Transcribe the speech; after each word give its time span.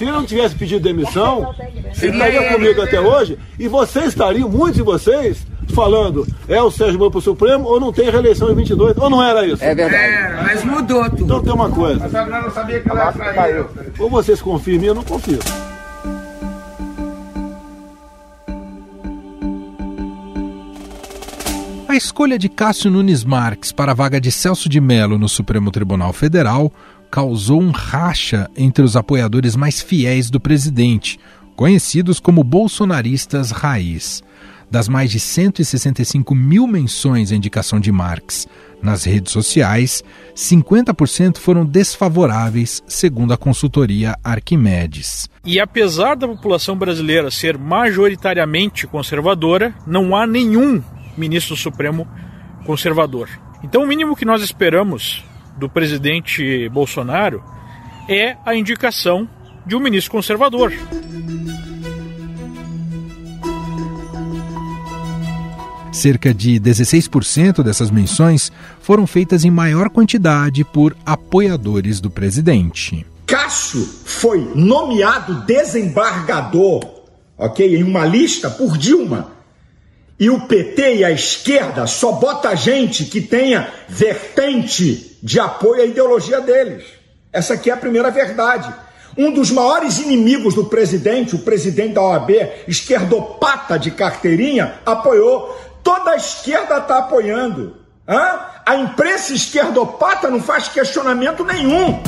Se 0.00 0.04
ele 0.04 0.12
não 0.12 0.24
tivesse 0.24 0.54
pedido 0.54 0.82
demissão, 0.82 1.54
ele 2.00 2.12
estaria 2.12 2.50
comigo 2.54 2.80
até 2.80 2.98
hoje 2.98 3.38
e 3.58 3.68
vocês 3.68 4.06
estariam, 4.06 4.48
muitos 4.48 4.76
de 4.76 4.82
vocês, 4.82 5.46
falando 5.74 6.26
é 6.48 6.58
o 6.62 6.70
Sérgio 6.70 6.98
Moro 6.98 7.10
para 7.10 7.18
o 7.18 7.20
Supremo 7.20 7.68
ou 7.68 7.78
não 7.78 7.92
tem 7.92 8.08
reeleição 8.08 8.50
em 8.50 8.54
22, 8.54 8.96
ou 8.96 9.10
não 9.10 9.22
era 9.22 9.46
isso? 9.46 9.62
É 9.62 9.74
verdade. 9.74 10.02
É, 10.02 10.42
mas 10.42 10.64
mudou 10.64 11.04
tudo. 11.10 11.24
Então 11.24 11.42
tem 11.42 11.52
uma 11.52 11.68
coisa. 11.68 12.00
Mas 12.00 12.14
agora 12.14 12.42
não 12.44 12.50
sabia 12.50 12.80
que 12.80 12.88
ela 12.88 13.04
ia 13.04 13.34
sair. 13.34 13.66
Ou 13.98 14.08
vocês 14.08 14.40
confiam 14.40 14.76
em 14.76 14.78
mim, 14.78 14.86
eu 14.86 14.94
não 14.94 15.04
confio. 15.04 15.38
A 21.86 21.94
escolha 21.94 22.38
de 22.38 22.48
Cássio 22.48 22.90
Nunes 22.90 23.22
Marques 23.22 23.70
para 23.70 23.92
a 23.92 23.94
vaga 23.94 24.18
de 24.18 24.32
Celso 24.32 24.66
de 24.66 24.80
Mello 24.80 25.18
no 25.18 25.28
Supremo 25.28 25.70
Tribunal 25.70 26.14
Federal 26.14 26.72
causou 27.10 27.60
um 27.60 27.70
racha 27.70 28.48
entre 28.56 28.84
os 28.84 28.96
apoiadores 28.96 29.56
mais 29.56 29.82
fiéis 29.82 30.30
do 30.30 30.38
presidente, 30.38 31.18
conhecidos 31.56 32.20
como 32.20 32.44
bolsonaristas 32.44 33.50
raiz. 33.50 34.22
Das 34.70 34.88
mais 34.88 35.10
de 35.10 35.18
165 35.18 36.32
mil 36.32 36.66
menções 36.66 37.32
à 37.32 37.34
indicação 37.34 37.80
de 37.80 37.90
Marx 37.90 38.46
nas 38.80 39.04
redes 39.04 39.32
sociais, 39.32 40.02
50% 40.34 41.38
foram 41.38 41.66
desfavoráveis, 41.66 42.82
segundo 42.86 43.32
a 43.32 43.36
consultoria 43.36 44.16
Arquimedes. 44.22 45.28
E 45.44 45.58
apesar 45.58 46.14
da 46.14 46.28
população 46.28 46.76
brasileira 46.76 47.30
ser 47.30 47.58
majoritariamente 47.58 48.86
conservadora, 48.86 49.74
não 49.86 50.16
há 50.16 50.26
nenhum 50.26 50.80
ministro 51.16 51.56
Supremo 51.56 52.06
conservador. 52.64 53.28
Então, 53.62 53.82
o 53.82 53.86
mínimo 53.86 54.16
que 54.16 54.24
nós 54.24 54.40
esperamos 54.40 55.24
do 55.60 55.68
presidente 55.68 56.68
Bolsonaro 56.70 57.44
é 58.08 58.36
a 58.44 58.54
indicação 58.56 59.28
de 59.66 59.76
um 59.76 59.80
ministro 59.80 60.10
conservador. 60.10 60.72
Cerca 65.92 66.32
de 66.32 66.58
16% 66.58 67.62
dessas 67.62 67.90
menções 67.90 68.50
foram 68.80 69.06
feitas 69.06 69.44
em 69.44 69.50
maior 69.50 69.90
quantidade 69.90 70.64
por 70.64 70.96
apoiadores 71.04 72.00
do 72.00 72.10
presidente. 72.10 73.04
Cássio 73.26 73.84
foi 74.04 74.50
nomeado 74.54 75.44
desembargador, 75.44 76.80
ok, 77.36 77.76
em 77.76 77.82
uma 77.82 78.06
lista 78.06 78.48
por 78.48 78.78
Dilma 78.78 79.39
e 80.20 80.28
o 80.28 80.38
PT 80.38 80.96
e 80.96 81.04
a 81.04 81.10
esquerda 81.10 81.86
só 81.86 82.12
bota 82.12 82.54
gente 82.54 83.06
que 83.06 83.22
tenha 83.22 83.72
vertente 83.88 85.16
de 85.22 85.40
apoio 85.40 85.80
à 85.80 85.86
ideologia 85.86 86.42
deles. 86.42 86.84
Essa 87.32 87.54
aqui 87.54 87.70
é 87.70 87.72
a 87.72 87.78
primeira 87.78 88.10
verdade. 88.10 88.70
Um 89.16 89.32
dos 89.32 89.50
maiores 89.50 89.98
inimigos 89.98 90.54
do 90.54 90.66
presidente, 90.66 91.34
o 91.34 91.38
presidente 91.38 91.94
da 91.94 92.02
OAB, 92.02 92.30
esquerdopata 92.68 93.78
de 93.78 93.90
carteirinha, 93.92 94.74
apoiou. 94.84 95.58
Toda 95.82 96.10
a 96.10 96.16
esquerda 96.16 96.76
está 96.76 96.98
apoiando. 96.98 97.78
Hã? 98.06 98.40
A 98.66 98.76
imprensa 98.76 99.32
esquerdopata 99.32 100.28
não 100.28 100.40
faz 100.40 100.68
questionamento 100.68 101.42
nenhum. 101.46 101.98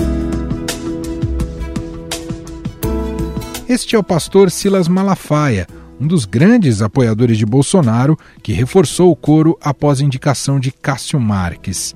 Este 3.67 3.97
é 3.97 3.99
o 3.99 4.03
pastor 4.03 4.51
Silas 4.51 4.87
Malafaia 4.87 5.67
um 6.03 6.07
dos 6.09 6.25
grandes 6.25 6.83
apoiadores 6.83 7.39
de 7.39 7.47
Bolsonaro, 7.47 8.19
que 8.43 8.53
reforçou 8.53 9.13
o 9.13 9.15
coro 9.15 9.57
após 9.63 10.01
a 10.01 10.05
indicação 10.05 10.59
de 10.59 10.73
Cássio 10.73 11.21
Marques. 11.21 11.95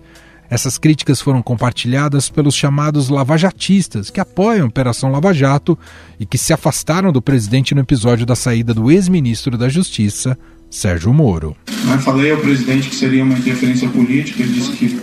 Essas 0.48 0.78
críticas 0.78 1.20
foram 1.20 1.42
compartilhadas 1.42 2.30
pelos 2.30 2.54
chamados 2.54 3.08
lavajatistas, 3.08 4.08
que 4.08 4.20
apoiam 4.20 4.66
a 4.66 4.68
Operação 4.68 5.10
Lava 5.10 5.34
Jato 5.34 5.76
e 6.20 6.24
que 6.24 6.38
se 6.38 6.52
afastaram 6.52 7.10
do 7.10 7.20
presidente 7.20 7.74
no 7.74 7.80
episódio 7.80 8.24
da 8.24 8.36
saída 8.36 8.72
do 8.72 8.92
ex-ministro 8.92 9.58
da 9.58 9.68
Justiça, 9.68 10.38
Sérgio 10.70 11.12
Moro. 11.12 11.56
Eu 11.66 11.98
falei 11.98 12.30
ao 12.30 12.38
presidente 12.38 12.88
que 12.88 12.94
seria 12.94 13.24
uma 13.24 13.36
interferência 13.36 13.88
política, 13.88 14.40
ele 14.40 14.52
disse 14.52 14.70
que 14.70 15.00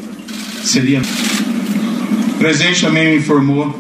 seria. 0.66 1.02
O 1.02 2.38
presidente 2.38 2.80
também 2.80 3.10
me 3.10 3.18
informou 3.18 3.78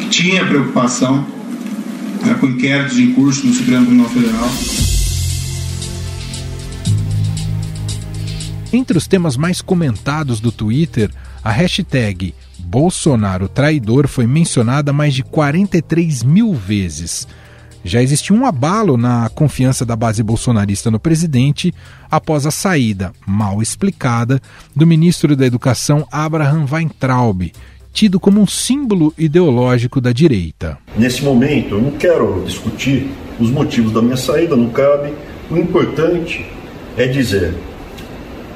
que 0.00 0.08
tinha 0.08 0.46
preocupação 0.46 1.37
né, 2.24 2.34
com 2.34 2.46
inquéritos 2.46 2.98
em 2.98 3.12
curso 3.12 3.46
no 3.46 3.52
Supremo 3.52 3.86
Tribunal 3.86 4.10
Federal. 4.10 4.50
Entre 8.72 8.98
os 8.98 9.06
temas 9.06 9.36
mais 9.36 9.62
comentados 9.62 10.40
do 10.40 10.52
Twitter, 10.52 11.10
a 11.42 11.50
hashtag 11.50 12.34
Bolsonaro 12.58 13.48
traidor 13.48 14.06
foi 14.06 14.26
mencionada 14.26 14.92
mais 14.92 15.14
de 15.14 15.22
43 15.22 16.22
mil 16.22 16.52
vezes. 16.52 17.26
Já 17.82 18.02
existiu 18.02 18.36
um 18.36 18.44
abalo 18.44 18.98
na 18.98 19.30
confiança 19.30 19.86
da 19.86 19.96
base 19.96 20.22
bolsonarista 20.22 20.90
no 20.90 21.00
presidente 21.00 21.72
após 22.10 22.44
a 22.44 22.50
saída, 22.50 23.12
mal 23.26 23.62
explicada, 23.62 24.42
do 24.76 24.86
ministro 24.86 25.34
da 25.34 25.46
Educação 25.46 26.06
Abraham 26.12 26.66
Weintraub, 26.70 27.50
tido 27.98 28.20
como 28.20 28.40
um 28.40 28.46
símbolo 28.46 29.12
ideológico 29.18 30.00
da 30.00 30.12
direita. 30.12 30.78
Nesse 30.96 31.24
momento, 31.24 31.74
eu 31.74 31.82
não 31.82 31.90
quero 31.90 32.44
discutir 32.46 33.10
os 33.40 33.50
motivos 33.50 33.90
da 33.90 34.00
minha 34.00 34.16
saída, 34.16 34.54
não 34.54 34.68
cabe. 34.68 35.12
O 35.50 35.56
importante 35.56 36.46
é 36.96 37.08
dizer 37.08 37.54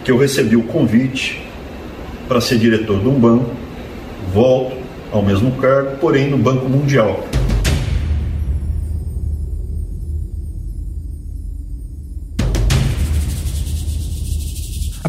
que 0.04 0.12
eu 0.12 0.16
recebi 0.16 0.54
o 0.54 0.62
convite 0.62 1.42
para 2.28 2.41
ser 2.41 2.56
diretor 2.56 3.00
de 3.00 3.08
um 3.08 3.19
banco, 3.19 3.50
volto 4.32 4.76
ao 5.10 5.25
mesmo 5.25 5.50
cargo, 5.60 5.97
porém 5.97 6.30
no 6.30 6.38
Banco 6.38 6.69
Mundial. 6.69 7.26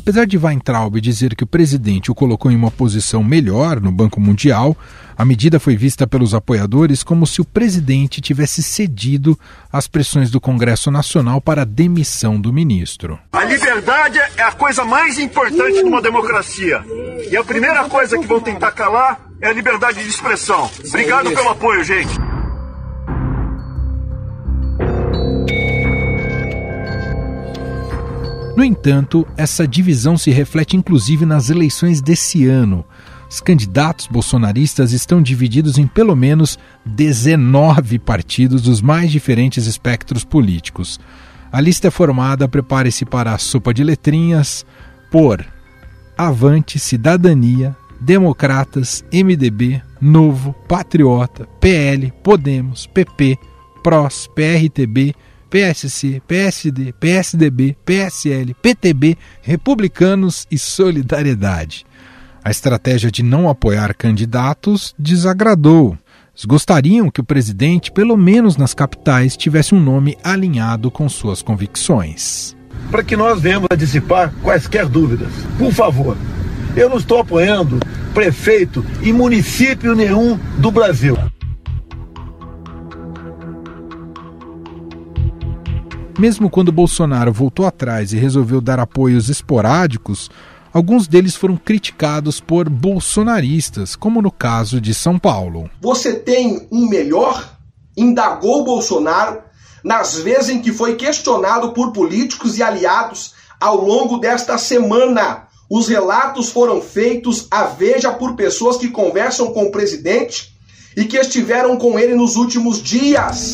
Apesar 0.03 0.28
de 0.28 0.38
Weintraub 0.38 1.00
dizer 1.00 1.34
que 1.34 1.46
o 1.46 1.47
presidente 1.47 2.12
o 2.12 2.16
colocou 2.16 2.52
em 2.52 2.58
uma 2.58 2.69
posição 2.69 3.24
melhor 3.24 3.80
no 3.80 3.90
Banco 3.90 4.19
Mundial, 4.19 4.75
a 5.18 5.24
medida 5.24 5.62
foi 5.62 5.78
vista 5.78 6.06
pelos 6.06 6.34
apoiadores 6.34 7.03
como 7.03 7.25
se 7.25 7.40
o 7.40 7.46
presidente 7.46 8.19
tivesse 8.19 8.62
cedido 8.62 9.40
às 9.72 9.88
pressões 9.88 10.30
do 10.30 10.42
Congresso 10.42 10.92
Nacional 10.92 11.40
para 11.40 11.62
a 11.62 11.66
demissão 11.66 12.38
do 12.38 12.52
ministro. 12.52 13.18
A 13.31 13.46
liberdade 13.46 14.19
é 14.36 14.44
a 14.44 14.52
coisa 14.52 14.84
mais 14.84 15.18
importante 15.18 15.81
numa 15.81 16.02
democracia. 16.02 16.84
E 17.31 17.38
a 17.38 17.44
primeira 17.46 17.86
coisa 17.86 18.19
que 18.19 18.28
vão 18.28 18.42
tentar 18.42 18.74
calar 18.74 19.22
é 19.40 19.47
a 19.47 19.53
liberdade 19.53 20.03
de 20.03 20.09
expressão. 20.09 20.69
Obrigado 20.86 21.31
pelo 21.31 21.47
apoio, 21.47 21.81
gente. 21.81 22.32
No 28.56 28.64
entanto, 28.64 29.28
essa 29.36 29.68
divisão 29.68 30.16
se 30.16 30.30
reflete 30.30 30.78
inclusive 30.78 31.25
nas 31.25 31.50
eleições 31.50 32.02
desse 32.02 32.46
ano. 32.47 32.86
Os 33.28 33.41
candidatos 33.41 34.06
bolsonaristas 34.06 34.91
estão 34.91 35.24
divididos 35.24 35.80
em 35.80 35.88
pelo 35.88 36.16
menos 36.16 36.59
19 36.86 37.97
partidos 37.97 38.62
dos 38.62 38.80
mais 38.80 39.12
diferentes 39.12 39.66
espectros 39.66 40.24
políticos. 40.24 41.00
A 41.52 41.59
lista 41.59 41.88
é 41.88 41.92
formada, 41.92 42.47
prepare-se 42.47 43.06
para 43.06 43.34
a 43.34 43.40
sopa 43.40 43.74
de 43.74 43.84
letrinhas, 43.84 44.63
por 45.09 45.44
Avante, 46.16 46.78
Cidadania, 46.78 47.75
Democratas, 48.00 49.03
MDB, 49.12 49.81
Novo, 50.00 50.53
Patriota, 50.68 51.47
PL, 51.59 52.13
Podemos, 52.24 52.86
PP, 52.86 53.38
PROS, 53.84 54.28
PRTB, 54.28 55.16
PSC, 55.53 56.19
PSD, 56.28 56.96
PSDB, 57.00 57.78
PSL, 57.86 58.56
PTB, 58.59 59.16
Republicanos 59.40 60.47
e 60.50 60.58
Solidariedade. 60.58 61.86
A 62.44 62.50
estratégia 62.50 63.12
de 63.12 63.22
não 63.22 63.47
apoiar 63.47 63.94
candidatos 63.94 64.96
desagradou. 64.97 65.96
Eles 66.34 66.46
gostariam 66.46 67.12
que 67.12 67.22
o 67.22 67.24
presidente, 67.24 67.92
pelo 67.92 68.18
menos 68.18 68.57
nas 68.57 68.74
capitais, 68.74 69.38
tivesse 69.38 69.75
um 69.75 69.80
nome 69.80 70.18
alinhado 70.24 70.89
com 70.89 71.07
suas 71.07 71.44
convicções. 71.44 72.57
Para 72.89 73.04
que 73.04 73.16
nós 73.16 73.39
venhamos 73.39 73.68
a 73.69 73.75
dissipar 73.75 74.33
quaisquer 74.42 74.88
dúvidas, 74.88 75.31
por 75.60 75.72
favor, 75.72 76.18
eu 76.75 76.89
não 76.89 76.98
estou 76.98 77.19
apoiando 77.19 77.77
prefeito 78.12 78.83
e 79.04 79.13
município 79.13 79.94
nenhum 79.94 80.36
do 80.57 80.72
Brasil. 80.72 81.16
Mesmo 86.18 86.50
quando 86.50 86.71
Bolsonaro 86.71 87.33
voltou 87.33 87.65
atrás 87.65 88.13
e 88.13 88.18
resolveu 88.18 88.62
dar 88.62 88.80
apoios 88.80 89.30
esporádicos, 89.30 90.30
alguns 90.71 91.07
deles 91.07 91.36
foram 91.36 91.57
criticados 91.57 92.39
por 92.39 92.69
bolsonaristas, 92.69 93.95
como 93.95 94.21
no 94.21 94.31
caso 94.31 94.80
de 94.80 94.94
São 94.94 95.18
Paulo. 95.18 95.69
Você 95.81 96.13
tem 96.13 96.68
um 96.71 96.88
melhor? 96.88 97.57
Indagou 97.98 98.63
Bolsonaro 98.63 99.42
nas 99.83 100.18
vezes 100.18 100.50
em 100.50 100.62
que 100.62 100.71
foi 100.71 100.95
questionado 100.95 101.74
por 101.74 101.92
políticos 101.92 102.57
e 102.57 102.63
aliados 102.63 103.33
ao 103.60 103.83
longo 103.83 104.18
desta 104.18 104.57
semana. 104.57 105.48
Os 105.69 105.88
relatos 105.88 106.50
foram 106.50 106.80
feitos 106.80 107.48
à 107.50 107.63
veja 107.63 108.12
por 108.13 108.36
pessoas 108.36 108.77
que 108.77 108.89
conversam 108.89 109.51
com 109.51 109.65
o 109.65 109.71
presidente 109.71 110.54
e 110.95 111.06
que 111.06 111.18
estiveram 111.18 111.75
com 111.75 111.98
ele 111.98 112.15
nos 112.15 112.36
últimos 112.36 112.81
dias. 112.81 113.54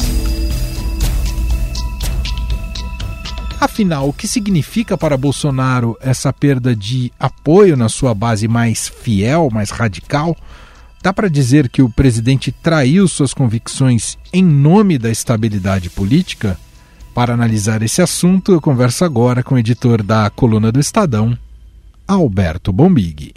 Afinal, 3.59 4.07
o 4.07 4.13
que 4.13 4.25
significa 4.25 4.97
para 4.97 5.17
Bolsonaro 5.17 5.97
essa 5.99 6.31
perda 6.31 6.73
de 6.73 7.11
apoio 7.19 7.75
na 7.75 7.89
sua 7.89 8.13
base 8.13 8.47
mais 8.47 8.87
fiel, 8.87 9.49
mais 9.51 9.69
radical? 9.69 10.35
Dá 11.03 11.11
para 11.11 11.29
dizer 11.29 11.67
que 11.67 11.81
o 11.81 11.89
presidente 11.89 12.51
traiu 12.51 13.07
suas 13.07 13.33
convicções 13.33 14.17
em 14.31 14.43
nome 14.43 14.97
da 14.97 15.09
estabilidade 15.09 15.89
política? 15.89 16.57
Para 17.13 17.33
analisar 17.33 17.81
esse 17.81 18.01
assunto, 18.01 18.53
eu 18.53 18.61
converso 18.61 19.03
agora 19.03 19.43
com 19.43 19.55
o 19.55 19.59
editor 19.59 20.03
da 20.03 20.29
coluna 20.29 20.71
do 20.71 20.79
Estadão, 20.79 21.37
Alberto 22.07 22.71
Bombig. 22.71 23.33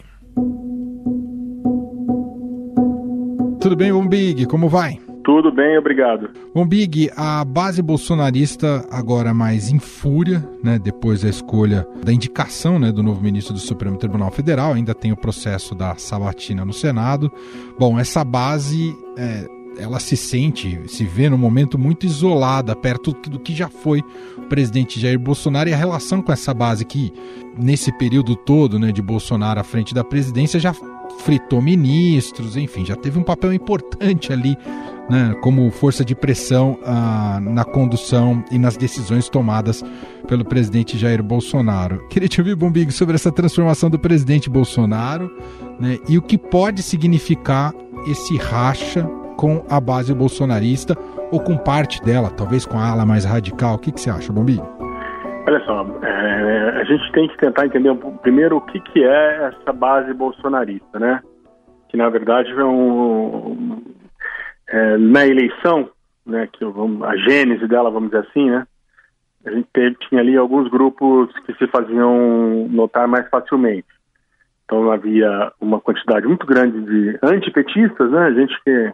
Tudo 3.61 3.77
bem, 3.77 3.93
Bombig? 3.93 4.47
Como 4.47 4.69
vai? 4.69 5.01
Tudo 5.25 5.53
bem, 5.53 5.79
obrigado. 5.79 6.31
Bom, 6.53 6.67
Big, 6.67 7.11
a 7.17 7.45
base 7.45 7.81
bolsonarista 7.81 8.85
agora 8.91 9.33
mais 9.33 9.71
em 9.71 9.79
fúria, 9.79 10.45
né, 10.63 10.79
depois 10.79 11.23
da 11.23 11.29
escolha 11.29 11.87
da 12.05 12.13
indicação 12.13 12.79
né, 12.79 12.91
do 12.91 13.03
novo 13.03 13.23
ministro 13.23 13.55
do 13.55 13.61
Supremo 13.61 13.97
Tribunal 13.97 14.31
Federal, 14.33 14.73
ainda 14.73 14.95
tem 14.95 15.13
o 15.13 15.17
processo 15.17 15.75
da 15.75 15.95
sabatina 15.95 16.65
no 16.65 16.73
Senado. 16.73 17.31
Bom, 17.79 17.99
essa 17.99 18.25
base, 18.25 18.97
é, 19.17 19.47
ela 19.79 20.01
se 20.01 20.17
sente, 20.17 20.81
se 20.89 21.05
vê 21.05 21.31
num 21.31 21.39
momento 21.39 21.79
muito 21.79 22.05
isolada, 22.05 22.75
perto 22.75 23.13
do 23.13 23.39
que 23.39 23.55
já 23.55 23.69
foi 23.69 24.03
o 24.37 24.43
presidente 24.43 24.99
Jair 24.99 25.19
Bolsonaro 25.19 25.69
e 25.69 25.73
a 25.73 25.77
relação 25.77 26.21
com 26.21 26.33
essa 26.33 26.53
base 26.53 26.85
que, 26.85 27.13
nesse 27.57 27.97
período 27.97 28.35
todo 28.35 28.79
né, 28.79 28.91
de 28.91 29.01
Bolsonaro 29.01 29.61
à 29.61 29.65
frente 29.65 29.95
da 29.95 30.03
presidência, 30.03 30.59
já 30.59 30.75
fritou 31.21 31.63
ministros, 31.63 32.57
enfim, 32.57 32.85
já 32.85 32.97
teve 32.97 33.19
um 33.19 33.23
papel 33.23 33.53
importante 33.53 34.33
ali 34.33 34.57
né, 35.13 35.35
como 35.43 35.71
força 35.71 36.03
de 36.03 36.15
pressão 36.15 36.79
ah, 36.87 37.39
na 37.43 37.67
condução 37.67 38.43
e 38.51 38.59
nas 38.59 38.79
decisões 38.79 39.29
tomadas 39.29 39.83
pelo 40.27 40.43
presidente 40.43 40.97
Jair 40.97 41.23
Bolsonaro. 41.23 42.09
Queria 42.09 42.27
te 42.27 42.41
ouvir, 42.41 42.55
Bombig, 42.55 42.91
sobre 42.91 43.17
essa 43.17 43.31
transformação 43.31 43.91
do 43.91 43.99
presidente 43.99 44.49
Bolsonaro 44.49 45.31
né, 45.79 45.99
e 46.09 46.17
o 46.17 46.23
que 46.23 46.39
pode 46.39 46.83
significar 46.83 47.75
esse 48.11 48.39
racha 48.39 49.05
com 49.37 49.63
a 49.69 49.79
base 49.79 50.15
bolsonarista 50.15 50.97
ou 51.31 51.41
com 51.41 51.59
parte 51.59 52.03
dela, 52.03 52.31
talvez 52.31 52.65
com 52.65 52.79
a 52.79 52.89
ala 52.89 53.05
mais 53.05 53.27
radical. 53.27 53.75
O 53.75 53.79
que, 53.79 53.93
que 53.93 54.01
você 54.01 54.09
acha, 54.09 54.33
Bombig? 54.33 54.63
Olha 55.47 55.61
só, 55.67 55.85
é, 56.03 56.81
a 56.81 56.85
gente 56.85 57.13
tem 57.13 57.29
que 57.29 57.37
tentar 57.37 57.67
entender 57.67 57.95
primeiro 58.23 58.57
o 58.57 58.61
que, 58.63 58.81
que 58.81 59.05
é 59.05 59.53
essa 59.53 59.75
base 59.75 60.15
bolsonarista, 60.15 60.99
né? 60.99 61.21
Que 61.91 61.99
na 61.99 62.09
verdade 62.09 62.51
é 62.51 62.65
um, 62.65 63.83
é, 64.73 64.97
na 64.97 65.27
eleição, 65.27 65.91
né, 66.25 66.49
que 66.51 66.65
vamos, 66.65 67.03
a 67.03 67.15
gênese 67.17 67.69
dela, 67.69 67.91
vamos 67.91 68.11
dizer 68.11 68.27
assim, 68.27 68.51
né, 68.51 68.67
a 69.45 69.51
gente 69.51 69.69
teve, 69.73 69.97
tinha 70.09 70.21
ali 70.21 70.37
alguns 70.37 70.71
grupos 70.71 71.31
que 71.41 71.53
se 71.55 71.67
faziam 71.67 72.69
notar 72.71 73.07
mais 73.07 73.29
facilmente. 73.29 73.89
Então 74.65 74.91
havia 74.91 75.53
uma 75.61 75.79
quantidade 75.79 76.27
muito 76.27 76.47
grande 76.47 76.81
de 76.81 77.19
antipetistas, 77.23 78.11
né, 78.11 78.33
gente 78.33 78.55
que 78.65 78.93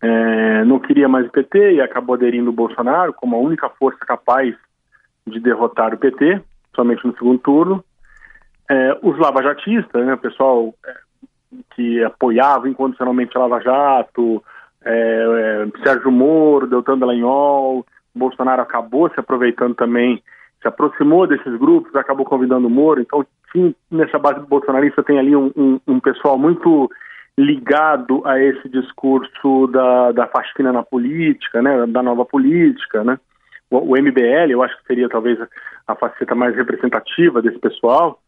é, 0.00 0.64
não 0.64 0.78
queria 0.78 1.08
mais 1.08 1.26
o 1.26 1.30
PT 1.30 1.74
e 1.74 1.80
acabou 1.80 2.14
aderindo 2.14 2.50
ao 2.50 2.54
Bolsonaro 2.54 3.12
como 3.14 3.34
a 3.34 3.40
única 3.40 3.68
força 3.70 3.98
capaz 4.06 4.54
de 5.26 5.40
derrotar 5.40 5.92
o 5.92 5.98
PT, 5.98 6.40
somente 6.76 7.04
no 7.04 7.14
segundo 7.14 7.38
turno. 7.38 7.84
É, 8.70 8.98
os 9.02 9.18
lavajatistas, 9.18 10.06
né, 10.06 10.14
o 10.14 10.18
pessoal 10.18 10.74
é, 10.86 10.94
que 11.74 12.04
apoiava 12.04 12.68
incondicionalmente 12.68 13.36
a 13.36 13.40
Lava 13.40 13.60
Jato, 13.60 14.42
é, 14.84 15.66
é, 15.66 15.84
Sérgio 15.84 16.10
Moro, 16.10 16.66
Deltan 16.66 16.98
Dallagnol, 16.98 17.84
Bolsonaro 18.14 18.62
acabou 18.62 19.10
se 19.10 19.18
aproveitando 19.18 19.74
também, 19.74 20.22
se 20.60 20.68
aproximou 20.68 21.26
desses 21.26 21.58
grupos, 21.58 21.94
acabou 21.96 22.24
convidando 22.24 22.66
o 22.66 22.70
Moro, 22.70 23.00
então 23.00 23.26
sim, 23.52 23.74
nessa 23.90 24.18
base 24.18 24.40
bolsonarista 24.46 25.02
tem 25.02 25.18
ali 25.18 25.34
um, 25.34 25.50
um, 25.56 25.80
um 25.86 26.00
pessoal 26.00 26.38
muito 26.38 26.90
ligado 27.36 28.22
a 28.24 28.40
esse 28.40 28.68
discurso 28.68 29.66
da, 29.66 30.12
da 30.12 30.26
faxina 30.28 30.72
na 30.72 30.82
política, 30.82 31.60
né, 31.60 31.86
da 31.86 32.02
nova 32.02 32.24
política, 32.24 33.02
né, 33.02 33.18
o, 33.70 33.78
o 33.78 34.00
MBL, 34.00 34.50
eu 34.50 34.62
acho 34.62 34.76
que 34.78 34.86
seria 34.86 35.08
talvez 35.08 35.38
a 35.86 35.94
faceta 35.96 36.34
mais 36.34 36.54
representativa 36.54 37.42
desse 37.42 37.58
pessoal, 37.58 38.20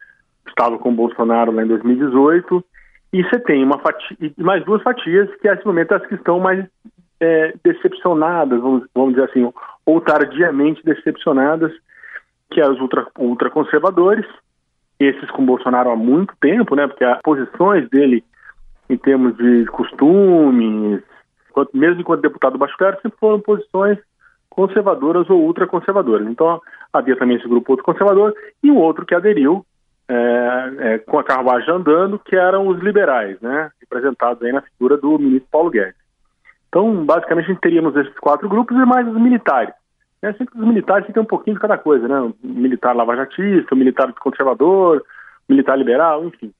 estava 0.47 0.77
com 0.77 0.89
o 0.89 0.95
Bolsonaro 0.95 1.51
lá 1.51 1.63
em 1.63 1.67
2018, 1.67 2.63
e 3.13 3.23
você 3.23 3.39
tem 3.39 3.63
uma 3.63 3.79
fatia, 3.79 4.17
mais 4.37 4.63
duas 4.65 4.81
fatias, 4.83 5.29
que 5.37 5.49
nesse 5.49 5.65
momento 5.65 5.93
as 5.93 6.05
que 6.05 6.15
estão 6.15 6.39
mais 6.39 6.65
é, 7.19 7.53
decepcionadas, 7.63 8.59
vamos, 8.59 8.87
vamos 8.93 9.13
dizer 9.13 9.29
assim, 9.29 9.51
ou 9.85 10.01
tardiamente 10.01 10.83
decepcionadas, 10.83 11.71
que 12.51 12.61
é 12.61 12.69
os 12.69 12.79
ultra, 12.79 13.07
ultraconservadores, 13.17 14.25
esses 14.99 15.29
com 15.31 15.45
Bolsonaro 15.45 15.91
há 15.91 15.95
muito 15.95 16.33
tempo, 16.39 16.75
né? 16.75 16.87
Porque 16.87 17.03
as 17.03 17.21
posições 17.21 17.89
dele 17.89 18.23
em 18.89 18.97
termos 18.97 19.35
de 19.37 19.65
costumes, 19.65 21.01
mesmo 21.73 22.01
enquanto 22.01 22.21
deputado 22.21 22.57
baixo 22.57 22.77
clero, 22.77 22.97
sempre 23.01 23.17
foram 23.19 23.39
posições 23.39 23.97
conservadoras 24.49 25.29
ou 25.29 25.43
ultraconservadoras. 25.43 26.27
Então 26.27 26.61
havia 26.91 27.15
também 27.15 27.37
esse 27.37 27.47
grupo 27.47 27.73
ultraconservador 27.73 28.33
e 28.63 28.71
um 28.71 28.77
outro 28.77 29.05
que 29.05 29.13
aderiu, 29.13 29.65
é, 30.09 30.71
é, 30.79 30.97
com 30.99 31.19
a 31.19 31.23
carruagem 31.23 31.69
andando, 31.73 32.19
que 32.19 32.35
eram 32.35 32.67
os 32.67 32.79
liberais, 32.79 33.39
né, 33.41 33.69
representados 33.81 34.41
aí 34.43 34.51
na 34.51 34.61
figura 34.61 34.97
do 34.97 35.19
ministro 35.19 35.49
Paulo 35.51 35.69
Guedes. 35.69 35.95
Então, 36.69 37.05
basicamente, 37.05 37.45
a 37.45 37.47
gente 37.49 37.61
teríamos 37.61 37.95
esses 37.95 38.17
quatro 38.19 38.47
grupos 38.47 38.77
e 38.77 38.85
mais 38.85 39.07
os 39.07 39.19
militares. 39.19 39.73
É 40.21 40.33
sempre 40.33 40.59
os 40.59 40.65
militares 40.67 41.05
que 41.05 41.13
tem 41.13 41.21
um 41.21 41.27
pouquinho 41.27 41.55
de 41.55 41.61
cada 41.61 41.77
coisa, 41.77 42.07
né? 42.07 42.19
O 42.19 42.35
militar 42.43 42.95
lavajatista, 42.95 43.73
o 43.73 43.77
militar 43.77 44.11
conservador, 44.13 45.03
o 45.47 45.51
militar 45.51 45.77
liberal, 45.77 46.25
enfim. 46.25 46.51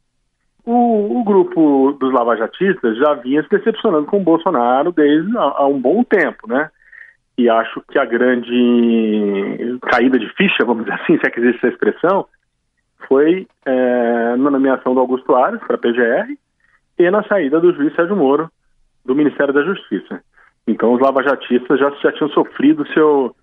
O, 0.66 1.20
o, 1.20 1.24
grupo 1.24 1.94
dos 1.94 2.14
lavajatistas 2.14 2.98
já 2.98 3.14
vinha 3.14 3.42
se 3.42 3.50
decepcionando 3.50 4.06
com 4.06 4.18
o 4.18 4.24
Bolsonaro 4.24 4.92
desde 4.92 5.36
há, 5.38 5.66
um 5.66 5.80
bom 5.80 6.04
tempo, 6.04 6.48
né? 6.48 6.70
E 7.38 7.50
acho 7.50 7.82
que 7.90 7.98
a 7.98 8.06
grande 8.06 9.80
caída 9.84 10.20
de 10.20 10.28
ficha, 10.36 10.66
vamos 10.66 10.84
dizer 10.84 11.00
assim, 11.02 11.18
se 11.18 11.26
é 11.26 11.30
que 11.30 11.40
existe 11.40 11.58
essa 11.58 11.74
expressão, 11.74 12.26
foi 13.08 13.48
é, 13.66 14.36
na 14.38 14.52
nomeação 14.52 14.94
do 14.94 15.00
Augusto 15.00 15.36
Ares 15.36 15.60
para 15.62 15.76
a 15.76 15.80
PGR 15.80 16.38
e 16.98 17.12
na 17.12 17.24
saída 17.24 17.60
do 17.60 17.74
juiz 17.74 17.94
Sérgio 17.96 18.16
Moro 18.16 18.50
do 19.06 19.16
Ministério 19.16 19.54
da 19.54 19.64
Justiça. 19.64 20.22
Então 20.68 20.94
os 20.94 21.00
lavajatistas 21.00 21.80
já, 21.80 21.90
já 22.02 22.12
tinham 22.12 22.30
sofrido 22.30 22.86
seu, 22.94 23.36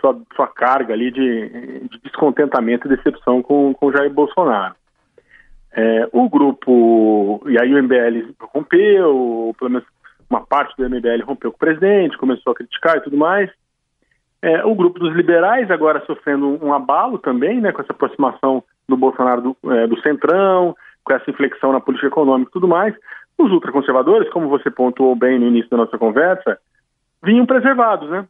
sua, 0.00 0.20
sua 0.36 0.46
carga 0.46 0.94
ali 0.94 1.10
de, 1.10 1.48
de 1.88 2.00
descontentamento 2.04 2.86
e 2.86 2.96
decepção 2.96 3.42
com, 3.42 3.74
com 3.74 3.92
Jair 3.92 4.12
Bolsonaro. 4.12 4.74
É, 5.72 6.08
o 6.12 6.28
grupo, 6.28 7.42
e 7.46 7.60
aí 7.60 7.74
o 7.74 7.82
MBL 7.82 8.32
rompeu, 8.40 9.54
pelo 9.58 9.70
menos 9.70 9.86
uma 10.30 10.40
parte 10.44 10.76
do 10.76 10.88
MBL 10.88 11.24
rompeu 11.24 11.50
com 11.50 11.56
o 11.56 11.60
presidente, 11.60 12.18
começou 12.18 12.52
a 12.52 12.56
criticar 12.56 12.96
e 12.96 13.00
tudo 13.00 13.16
mais. 13.16 13.50
É, 14.40 14.64
o 14.64 14.74
grupo 14.74 15.00
dos 15.00 15.14
liberais 15.14 15.70
agora 15.70 16.04
sofrendo 16.06 16.64
um 16.64 16.72
abalo 16.72 17.18
também, 17.18 17.60
né, 17.60 17.72
com 17.72 17.82
essa 17.82 17.92
aproximação 17.92 18.62
do 18.88 18.96
Bolsonaro 18.96 19.42
do, 19.42 19.72
é, 19.72 19.86
do 19.86 20.00
Centrão, 20.00 20.76
com 21.04 21.12
essa 21.12 21.30
inflexão 21.30 21.72
na 21.72 21.80
política 21.80 22.08
econômica 22.08 22.50
e 22.50 22.52
tudo 22.52 22.68
mais. 22.68 22.94
Os 23.36 23.50
ultraconservadores, 23.50 24.30
como 24.30 24.48
você 24.48 24.70
pontuou 24.70 25.16
bem 25.16 25.38
no 25.38 25.46
início 25.46 25.70
da 25.70 25.78
nossa 25.78 25.98
conversa, 25.98 26.58
vinham 27.22 27.46
preservados, 27.46 28.08
né? 28.10 28.26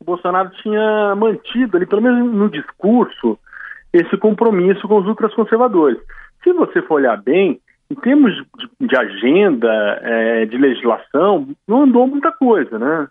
O 0.00 0.04
Bolsonaro 0.04 0.50
tinha 0.62 1.14
mantido 1.16 1.76
ali, 1.76 1.86
pelo 1.86 2.02
menos 2.02 2.32
no 2.32 2.48
discurso, 2.50 3.38
esse 3.92 4.16
compromisso 4.16 4.86
com 4.88 4.98
os 4.98 5.06
ultraconservadores. 5.06 5.98
Se 6.42 6.52
você 6.52 6.82
for 6.82 6.96
olhar 6.96 7.16
bem, 7.22 7.60
em 7.90 7.94
termos 7.94 8.34
de, 8.80 8.96
agenda, 8.96 9.68
é, 10.02 10.46
de 10.46 10.56
legislação, 10.56 11.48
não 11.66 11.82
andou 11.82 12.06
muita 12.06 12.32
coisa, 12.32 12.78
né? 12.78 13.08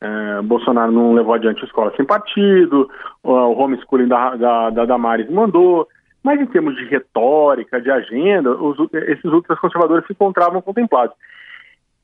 É, 0.00 0.42
Bolsonaro 0.42 0.90
não 0.90 1.12
levou 1.12 1.34
adiante 1.34 1.62
a 1.62 1.66
escola 1.66 1.92
sem 1.96 2.06
partido, 2.06 2.88
o 3.22 3.32
homeschooling 3.32 4.08
da, 4.08 4.34
da, 4.34 4.70
da 4.70 4.84
Damares 4.86 5.30
mandou, 5.30 5.86
mas 6.22 6.40
em 6.40 6.46
termos 6.46 6.74
de 6.76 6.84
retórica, 6.86 7.80
de 7.80 7.90
agenda, 7.90 8.50
os, 8.50 8.78
esses 8.92 9.24
ultraconservadores 9.24 10.06
se 10.06 10.12
encontravam 10.12 10.62
contemplados. 10.62 11.14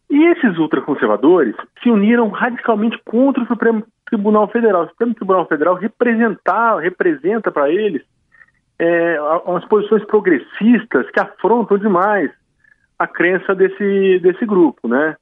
E 0.08 0.24
esses 0.26 0.56
ultraconservadores 0.58 1.54
se 1.82 1.90
uniram 1.90 2.28
radicalmente 2.28 2.98
contra 3.04 3.42
o 3.42 3.46
Supremo 3.46 3.84
Tribunal 4.06 4.46
Federal. 4.48 4.84
O 4.84 4.88
Supremo 4.88 5.14
Tribunal 5.14 5.46
Federal 5.46 5.74
representar, 5.74 6.78
representa 6.78 7.50
para 7.50 7.70
eles 7.70 8.02
é, 8.78 9.20
umas 9.44 9.64
posições 9.64 10.04
progressistas 10.04 11.10
que 11.10 11.20
afrontam 11.20 11.76
demais 11.78 12.30
a 12.98 13.06
crença 13.06 13.54
desse, 13.54 14.18
desse 14.20 14.46
grupo, 14.46 14.88
né? 14.88 15.16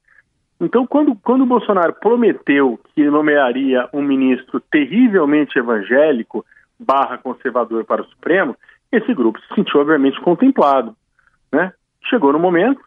Então, 0.59 0.87
quando, 0.87 1.15
quando 1.15 1.41
o 1.41 1.47
Bolsonaro 1.47 1.93
prometeu 1.93 2.79
que 2.93 3.03
nomearia 3.05 3.89
um 3.93 4.01
ministro 4.01 4.61
terrivelmente 4.71 5.59
evangélico 5.59 6.45
barra 6.79 7.17
conservador 7.17 7.83
para 7.83 8.01
o 8.01 8.05
Supremo, 8.05 8.55
esse 8.91 9.13
grupo 9.13 9.39
se 9.41 9.55
sentiu 9.55 9.81
obviamente 9.81 10.19
contemplado. 10.21 10.95
Né? 11.51 11.73
Chegou 12.09 12.31
no 12.31 12.39
momento, 12.39 12.79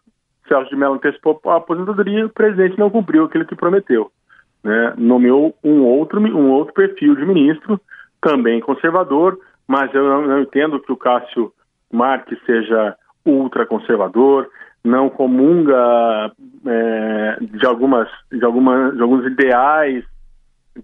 Celso 0.47 0.71
de 0.71 0.77
Mello 0.77 0.95
antecipou 0.95 1.39
a 1.47 1.57
aposentadoria, 1.57 2.27
o 2.27 2.31
presidente 2.31 2.79
não 2.79 2.91
cumpriu 2.91 3.25
aquilo 3.25 3.45
que 3.45 3.55
prometeu. 3.55 4.11
Né? 4.65 4.95
Nomeou 4.97 5.55
um 5.63 5.83
outro, 5.83 6.21
um 6.21 6.51
outro 6.51 6.73
perfil 6.73 7.15
de 7.15 7.25
ministro, 7.27 7.81
também 8.21 8.61
conservador, 8.61 9.39
mas 9.67 9.93
eu 9.95 10.03
não, 10.03 10.27
não 10.27 10.41
entendo 10.41 10.81
que 10.81 10.91
o 10.91 10.97
Cássio 10.97 11.53
Marques 11.93 12.39
seja 12.45 12.97
ultraconservador, 13.25 14.49
não 14.85 15.09
comunga 15.11 16.33
é, 16.67 17.37
de 17.41 17.67
algumas 17.67 18.09
de 18.33 18.45
algumas 18.45 18.95
de 18.95 19.03
alguns 19.03 19.27
ideais 19.27 20.05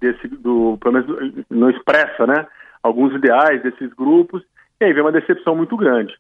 desse 0.01 0.29
do 0.29 0.77
pelo 0.81 0.95
menos 0.95 1.45
não 1.51 1.71
expressa, 1.71 2.27
né? 2.27 2.47
Alguns 2.83 3.15
ideais 3.15 3.63
desses 3.63 3.93
grupos 3.95 4.43
e 4.81 4.85
aí 4.85 4.93
vem 4.93 5.03
uma 5.03 5.13
decepção 5.13 5.57
muito 5.57 5.77
grande. 5.77 6.15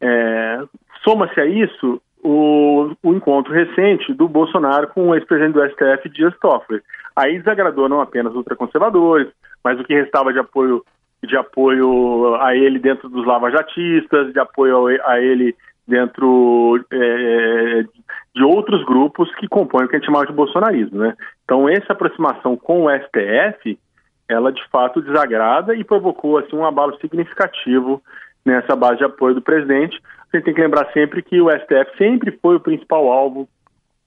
É, 0.00 0.62
Soma-se 1.02 1.40
a 1.40 1.46
isso 1.46 2.00
o, 2.22 2.96
o, 3.02 3.14
encontro 3.14 3.52
recente 3.52 4.12
do 4.14 4.26
Bolsonaro 4.26 4.88
com 4.88 5.08
o 5.08 5.14
ex-presidente 5.14 5.54
do 5.54 5.70
STF, 5.70 6.08
Dias 6.08 6.34
Toffoli. 6.40 6.82
Aí 7.14 7.38
desagradou 7.38 7.88
não 7.88 8.00
apenas 8.00 8.34
ultraconservadores, 8.34 9.28
mas 9.62 9.78
o 9.78 9.84
que 9.84 9.94
restava 9.94 10.32
de 10.32 10.38
apoio 10.38 10.84
de 11.22 11.36
apoio 11.36 12.34
a 12.36 12.54
ele 12.54 12.78
dentro 12.78 13.08
dos 13.08 13.26
lavajatistas, 13.26 14.32
de 14.32 14.38
apoio 14.38 14.86
a 15.04 15.20
ele 15.20 15.56
dentro 15.86 16.84
é, 16.92 17.84
de 18.34 18.42
outros 18.42 18.84
grupos 18.84 19.32
que 19.36 19.46
compõem 19.46 19.84
o 19.84 19.88
que 19.88 19.96
a 19.96 19.98
gente 19.98 20.06
chama 20.06 20.26
de 20.26 20.32
bolsonarismo, 20.32 20.98
né? 20.98 21.14
Então 21.44 21.68
essa 21.68 21.92
aproximação 21.92 22.56
com 22.56 22.84
o 22.84 22.90
STF, 22.90 23.78
ela 24.28 24.50
de 24.50 24.66
fato 24.68 25.02
desagrada 25.02 25.74
e 25.74 25.84
provocou 25.84 26.38
assim 26.38 26.56
um 26.56 26.64
abalo 26.64 26.98
significativo 27.00 28.02
nessa 28.44 28.74
base 28.74 28.98
de 28.98 29.04
apoio 29.04 29.34
do 29.34 29.42
presidente. 29.42 30.00
A 30.32 30.36
gente 30.36 30.46
tem 30.46 30.54
que 30.54 30.60
lembrar 30.60 30.90
sempre 30.92 31.22
que 31.22 31.40
o 31.40 31.50
STF 31.50 31.96
sempre 31.96 32.38
foi 32.42 32.56
o 32.56 32.60
principal 32.60 33.10
alvo 33.10 33.48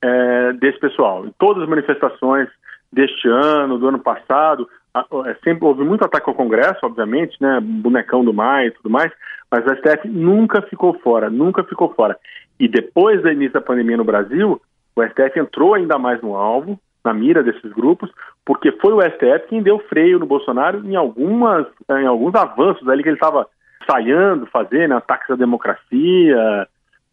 é, 0.01 0.53
desse 0.53 0.79
pessoal. 0.79 1.25
Em 1.25 1.33
todas 1.37 1.63
as 1.63 1.69
manifestações 1.69 2.49
deste 2.91 3.27
ano, 3.27 3.77
do 3.77 3.87
ano 3.87 3.99
passado, 3.99 4.67
é, 4.95 5.35
sempre 5.43 5.65
houve 5.65 5.83
muito 5.83 6.03
ataque 6.03 6.29
ao 6.29 6.35
Congresso, 6.35 6.79
obviamente, 6.83 7.37
né, 7.39 7.59
bonecão 7.61 8.23
do 8.23 8.33
Maia 8.33 8.67
e 8.67 8.71
tudo 8.71 8.89
mais, 8.89 9.11
mas 9.51 9.65
o 9.65 9.75
STF 9.75 10.07
nunca 10.07 10.61
ficou 10.61 10.93
fora, 10.99 11.29
nunca 11.29 11.63
ficou 11.63 11.93
fora. 11.93 12.17
E 12.59 12.67
depois 12.67 13.21
do 13.21 13.31
início 13.31 13.53
da 13.53 13.61
pandemia 13.61 13.97
no 13.97 14.03
Brasil, 14.03 14.61
o 14.95 15.03
STF 15.03 15.39
entrou 15.39 15.73
ainda 15.73 15.97
mais 15.97 16.21
no 16.21 16.35
alvo, 16.35 16.79
na 17.03 17.13
mira 17.13 17.41
desses 17.41 17.71
grupos, 17.71 18.11
porque 18.45 18.71
foi 18.73 18.93
o 18.93 19.01
STF 19.01 19.47
quem 19.47 19.61
deu 19.61 19.79
freio 19.79 20.19
no 20.19 20.25
Bolsonaro 20.25 20.85
em 20.85 20.95
algumas, 20.95 21.67
em 21.89 22.05
alguns 22.05 22.35
avanços 22.35 22.87
ali 22.89 23.03
que 23.03 23.09
ele 23.09 23.15
estava 23.15 23.47
ensaiando 23.83 24.45
fazer, 24.47 24.89
né, 24.89 24.95
ataques 24.95 25.29
à 25.29 25.35
democracia, 25.35 26.67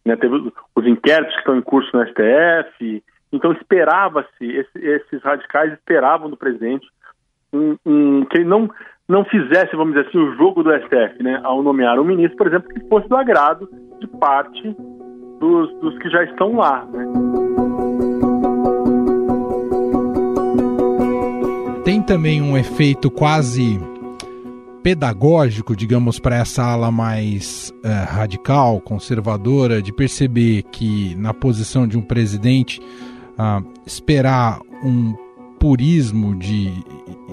né, 0.04 0.16
teve 0.16 0.52
os 0.74 0.86
inquéritos 0.86 1.34
que 1.34 1.40
estão 1.40 1.56
em 1.56 1.62
curso 1.62 1.96
no 1.96 2.04
STF. 2.06 3.02
Então 3.32 3.52
esperava-se, 3.52 4.44
esse, 4.44 4.78
esses 4.78 5.22
radicais 5.22 5.72
esperavam 5.72 6.28
do 6.28 6.36
presidente 6.36 6.86
um, 7.52 7.76
um, 7.86 8.24
que 8.24 8.38
ele 8.38 8.44
não, 8.44 8.68
não 9.08 9.24
fizesse, 9.26 9.76
vamos 9.76 9.94
dizer 9.94 10.08
assim, 10.08 10.18
o 10.18 10.34
jogo 10.36 10.62
do 10.62 10.70
STF, 10.70 11.22
né, 11.22 11.40
ao 11.44 11.62
nomear 11.62 11.98
um 11.98 12.04
ministro, 12.04 12.36
por 12.36 12.46
exemplo, 12.46 12.68
que 12.72 12.80
fosse 12.88 13.08
do 13.08 13.16
agrado 13.16 13.68
de 14.00 14.06
parte 14.18 14.74
dos, 15.40 15.72
dos 15.80 15.98
que 15.98 16.08
já 16.08 16.24
estão 16.24 16.56
lá. 16.56 16.86
Né. 16.86 17.04
Tem 21.84 22.02
também 22.02 22.40
um 22.40 22.56
efeito 22.56 23.10
quase 23.10 23.78
pedagógico, 24.82 25.76
digamos, 25.76 26.18
para 26.18 26.36
essa 26.36 26.62
ala 26.62 26.90
mais 26.90 27.70
uh, 27.84 28.10
radical, 28.10 28.80
conservadora, 28.80 29.82
de 29.82 29.92
perceber 29.92 30.62
que 30.64 31.14
na 31.16 31.34
posição 31.34 31.86
de 31.86 31.98
um 31.98 32.02
presidente 32.02 32.80
uh, 33.38 33.66
esperar 33.86 34.60
um 34.82 35.14
purismo 35.64 36.38
de 36.38 36.84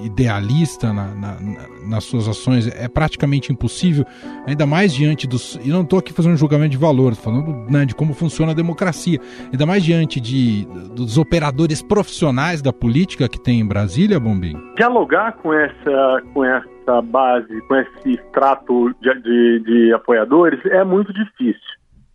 idealista 0.06 0.94
na, 0.94 1.14
na, 1.14 1.38
nas 1.86 2.06
suas 2.06 2.30
ações 2.30 2.66
é 2.66 2.88
praticamente 2.88 3.52
impossível, 3.52 4.06
ainda 4.48 4.66
mais 4.66 4.94
diante 4.94 5.28
dos. 5.28 5.60
E 5.66 5.68
não 5.70 5.82
estou 5.82 6.00
aqui 6.00 6.14
fazendo 6.14 6.32
um 6.32 6.38
julgamento 6.38 6.70
de 6.70 6.78
valor, 6.78 7.14
falando 7.14 7.70
né, 7.70 7.84
de 7.84 7.94
como 7.94 8.14
funciona 8.14 8.54
a 8.54 8.56
democracia, 8.56 9.20
ainda 9.52 9.66
mais 9.66 9.84
diante 9.84 10.22
de, 10.22 10.66
dos 10.96 11.18
operadores 11.18 11.82
profissionais 11.82 12.62
da 12.62 12.72
política 12.72 13.28
que 13.28 13.38
tem 13.38 13.60
em 13.60 13.68
Brasília, 13.68 14.18
Bombim. 14.18 14.56
Dialogar 14.78 15.34
com 15.34 15.54
essa, 15.54 16.24
com 16.34 16.46
essa 16.46 17.02
base, 17.02 17.62
com 17.68 17.76
esse 17.76 18.14
extrato 18.14 18.96
de, 19.02 19.14
de, 19.24 19.60
de 19.60 19.94
apoiadores 19.94 20.66
é 20.68 20.86
muito 20.86 21.12
difícil. 21.12 21.60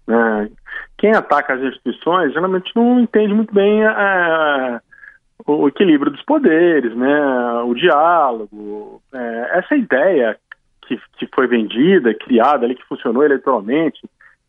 Né? 0.06 0.49
Quem 0.96 1.12
ataca 1.12 1.52
as 1.52 1.61
instituições 1.61 2.32
geralmente 2.32 2.73
não 2.75 3.00
entende 3.00 3.35
muito 3.35 3.52
bem 3.52 3.85
a, 3.85 4.80
o 5.45 5.69
equilíbrio 5.69 6.11
dos 6.11 6.23
poderes, 6.23 6.95
né, 6.97 7.62
o 7.64 7.75
diálogo, 7.75 9.02
é, 9.12 9.59
essa 9.59 9.76
ideia 9.76 10.37
que, 10.83 10.99
que 11.19 11.28
foi 11.35 11.47
vendida, 11.47 12.14
criada 12.14 12.64
ali, 12.64 12.75
que 12.75 12.87
funcionou 12.87 13.25
eleitoralmente, 13.25 14.00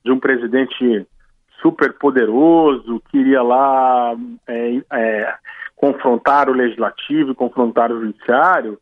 de 0.03 0.11
um 0.11 0.19
presidente 0.19 1.05
super 1.61 1.93
poderoso 1.93 3.01
que 3.09 3.17
iria 3.17 3.41
lá 3.41 4.15
é, 4.47 4.81
é, 4.91 5.35
confrontar 5.75 6.49
o 6.49 6.53
legislativo, 6.53 7.35
confrontar 7.35 7.91
o 7.91 7.99
judiciário, 7.99 8.79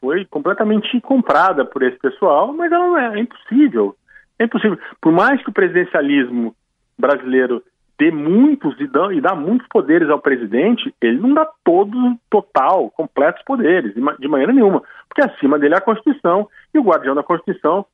foi 0.00 0.24
completamente 0.24 1.00
comprada 1.00 1.64
por 1.64 1.82
esse 1.82 1.98
pessoal, 1.98 2.52
mas 2.52 2.72
ela 2.72 3.14
é, 3.14 3.18
é 3.18 3.20
impossível. 3.20 3.94
É 4.38 4.44
impossível. 4.44 4.78
Por 5.00 5.12
mais 5.12 5.42
que 5.42 5.50
o 5.50 5.52
presidencialismo 5.52 6.54
brasileiro 6.98 7.62
dê 8.00 8.10
muitos 8.10 8.80
e 8.80 8.86
dá, 8.86 9.12
e 9.12 9.36
muitos 9.36 9.68
poderes 9.68 10.08
ao 10.08 10.18
presidente, 10.18 10.92
ele 11.02 11.20
não 11.20 11.34
dá 11.34 11.46
todos, 11.62 11.94
total, 12.30 12.90
completos 12.92 13.44
poderes, 13.44 13.92
de 13.94 14.28
maneira 14.28 14.54
nenhuma, 14.54 14.82
porque 15.06 15.20
acima 15.20 15.58
dele 15.58 15.74
é 15.74 15.76
a 15.76 15.82
Constituição 15.82 16.48
e 16.72 16.78
o 16.78 16.82
guardião 16.82 17.14
da 17.14 17.22
Constituição 17.22 17.84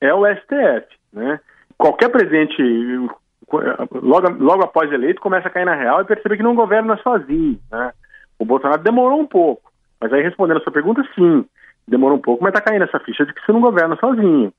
é 0.00 0.14
o 0.14 0.24
STF. 0.24 0.86
Né? 1.12 1.38
Qualquer 1.76 2.08
presidente, 2.08 2.56
logo, 3.92 4.30
logo 4.38 4.64
após 4.64 4.90
eleito, 4.90 5.20
começa 5.20 5.48
a 5.48 5.50
cair 5.50 5.66
na 5.66 5.74
real 5.74 6.00
e 6.00 6.06
percebe 6.06 6.38
que 6.38 6.42
não 6.42 6.54
governa 6.54 6.96
sozinho. 7.02 7.60
Né? 7.70 7.92
O 8.38 8.46
Bolsonaro 8.46 8.82
demorou 8.82 9.20
um 9.20 9.26
pouco, 9.26 9.70
mas 10.00 10.10
aí 10.10 10.22
respondendo 10.22 10.56
a 10.56 10.62
sua 10.62 10.72
pergunta, 10.72 11.06
sim, 11.14 11.44
demorou 11.86 12.16
um 12.16 12.22
pouco, 12.22 12.42
mas 12.42 12.54
está 12.54 12.62
caindo 12.62 12.84
essa 12.84 13.00
ficha 13.00 13.26
de 13.26 13.34
que 13.34 13.44
você 13.44 13.52
não 13.52 13.60
governa 13.60 13.94
sozinho 13.96 14.50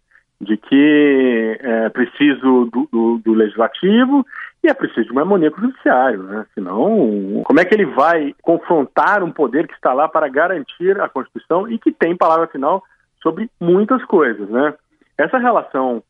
de 0.41 0.57
que 0.57 1.57
é 1.61 1.89
preciso 1.89 2.65
do, 2.65 2.89
do, 2.91 3.17
do, 3.23 3.33
legislativo 3.33 4.25
e 4.63 4.67
é 4.67 4.73
preciso 4.73 5.05
de 5.05 5.11
uma 5.11 5.21
harmonia 5.21 5.51
com 5.51 5.59
o 5.59 5.65
judiciário, 5.65 6.23
né? 6.23 6.45
Senão, 6.55 7.41
como 7.45 7.59
é 7.59 7.65
que 7.65 7.75
ele 7.75 7.85
vai 7.85 8.35
confrontar 8.41 9.23
um 9.23 9.31
poder 9.31 9.67
que 9.67 9.73
está 9.73 9.93
lá 9.93 10.07
para 10.07 10.27
garantir 10.27 10.99
a 10.99 11.07
Constituição 11.07 11.69
e 11.69 11.77
que 11.77 11.91
tem 11.91 12.17
palavra 12.17 12.47
final 12.47 12.83
sobre 13.21 13.49
muitas 13.59 14.03
coisas, 14.05 14.49
né? 14.49 14.73
Essa 15.15 15.37
relação 15.37 16.01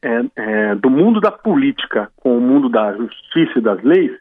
é, 0.00 0.20
é, 0.36 0.74
do 0.76 0.88
mundo 0.88 1.20
da 1.20 1.32
política 1.32 2.08
com 2.16 2.38
o 2.38 2.40
mundo 2.40 2.68
da 2.68 2.92
justiça 2.92 3.58
e 3.58 3.62
das 3.62 3.82
leis, 3.82 4.12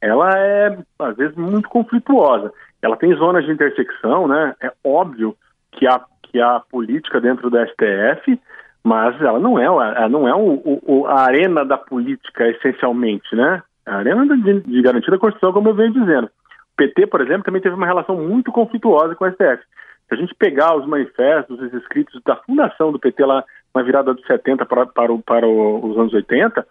ela 0.00 0.30
é, 0.38 0.78
às 0.98 1.16
vezes, 1.16 1.36
muito 1.36 1.68
conflituosa. 1.68 2.50
Ela 2.80 2.96
tem 2.96 3.14
zonas 3.14 3.44
de 3.44 3.52
intersecção, 3.52 4.26
né? 4.26 4.54
É 4.62 4.72
óbvio 4.82 5.36
que 5.72 5.86
a, 5.86 6.00
que 6.22 6.40
a 6.40 6.60
política 6.60 7.20
dentro 7.20 7.50
do 7.50 7.58
STF 7.58 8.40
mas 8.86 9.20
ela 9.20 9.40
não 9.40 9.58
é, 9.58 9.64
ela 9.64 10.08
não 10.08 10.28
é 10.28 10.34
o, 10.36 10.80
o, 10.86 11.06
a 11.06 11.22
arena 11.22 11.64
da 11.64 11.76
política 11.76 12.48
essencialmente, 12.50 13.34
né? 13.34 13.60
A 13.84 13.96
arena 13.96 14.24
de, 14.36 14.60
de 14.60 14.80
garantir 14.80 15.12
a 15.12 15.18
Constituição, 15.18 15.52
como 15.52 15.70
eu 15.70 15.74
venho 15.74 15.92
dizendo. 15.92 16.26
O 16.26 16.76
PT, 16.76 17.08
por 17.08 17.20
exemplo, 17.20 17.42
também 17.42 17.60
teve 17.60 17.74
uma 17.74 17.84
relação 17.84 18.16
muito 18.16 18.52
conflituosa 18.52 19.16
com 19.16 19.24
o 19.24 19.28
STF. 19.28 19.60
Se 20.08 20.14
a 20.14 20.16
gente 20.16 20.32
pegar 20.36 20.76
os 20.76 20.86
manifestos, 20.86 21.60
os 21.60 21.74
escritos 21.74 22.22
da 22.22 22.36
fundação 22.36 22.92
do 22.92 22.98
PT 23.00 23.26
lá 23.26 23.42
na 23.74 23.82
virada 23.82 24.14
dos 24.14 24.24
70 24.24 24.64
para, 24.64 24.86
para, 24.86 25.12
o, 25.12 25.20
para 25.20 25.48
os 25.48 25.98
anos 25.98 26.14
80, 26.14 26.64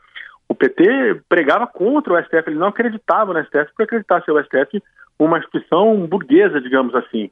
o 0.47 0.55
PT 0.55 1.21
pregava 1.27 1.67
contra 1.67 2.13
o 2.13 2.23
STF, 2.23 2.43
ele 2.47 2.59
não 2.59 2.67
acreditava 2.67 3.33
no 3.33 3.43
STF 3.43 3.65
porque 3.71 3.83
acreditasse 3.83 4.31
o 4.31 4.41
STF 4.41 4.81
uma 5.19 5.39
instituição 5.39 6.07
burguesa, 6.07 6.61
digamos 6.61 6.95
assim. 6.95 7.29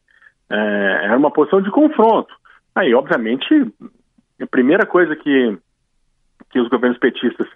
É, 0.49 1.05
era 1.05 1.17
uma 1.17 1.31
posição 1.31 1.61
de 1.61 1.71
confronto. 1.71 2.33
Aí, 2.75 2.93
obviamente, 2.93 3.47
a 4.43 4.47
primeira 4.47 4.85
coisa 4.85 5.15
que, 5.15 5.57
que 6.51 6.59
os 6.59 6.67
governos 6.69 6.99
petistas 6.99 7.47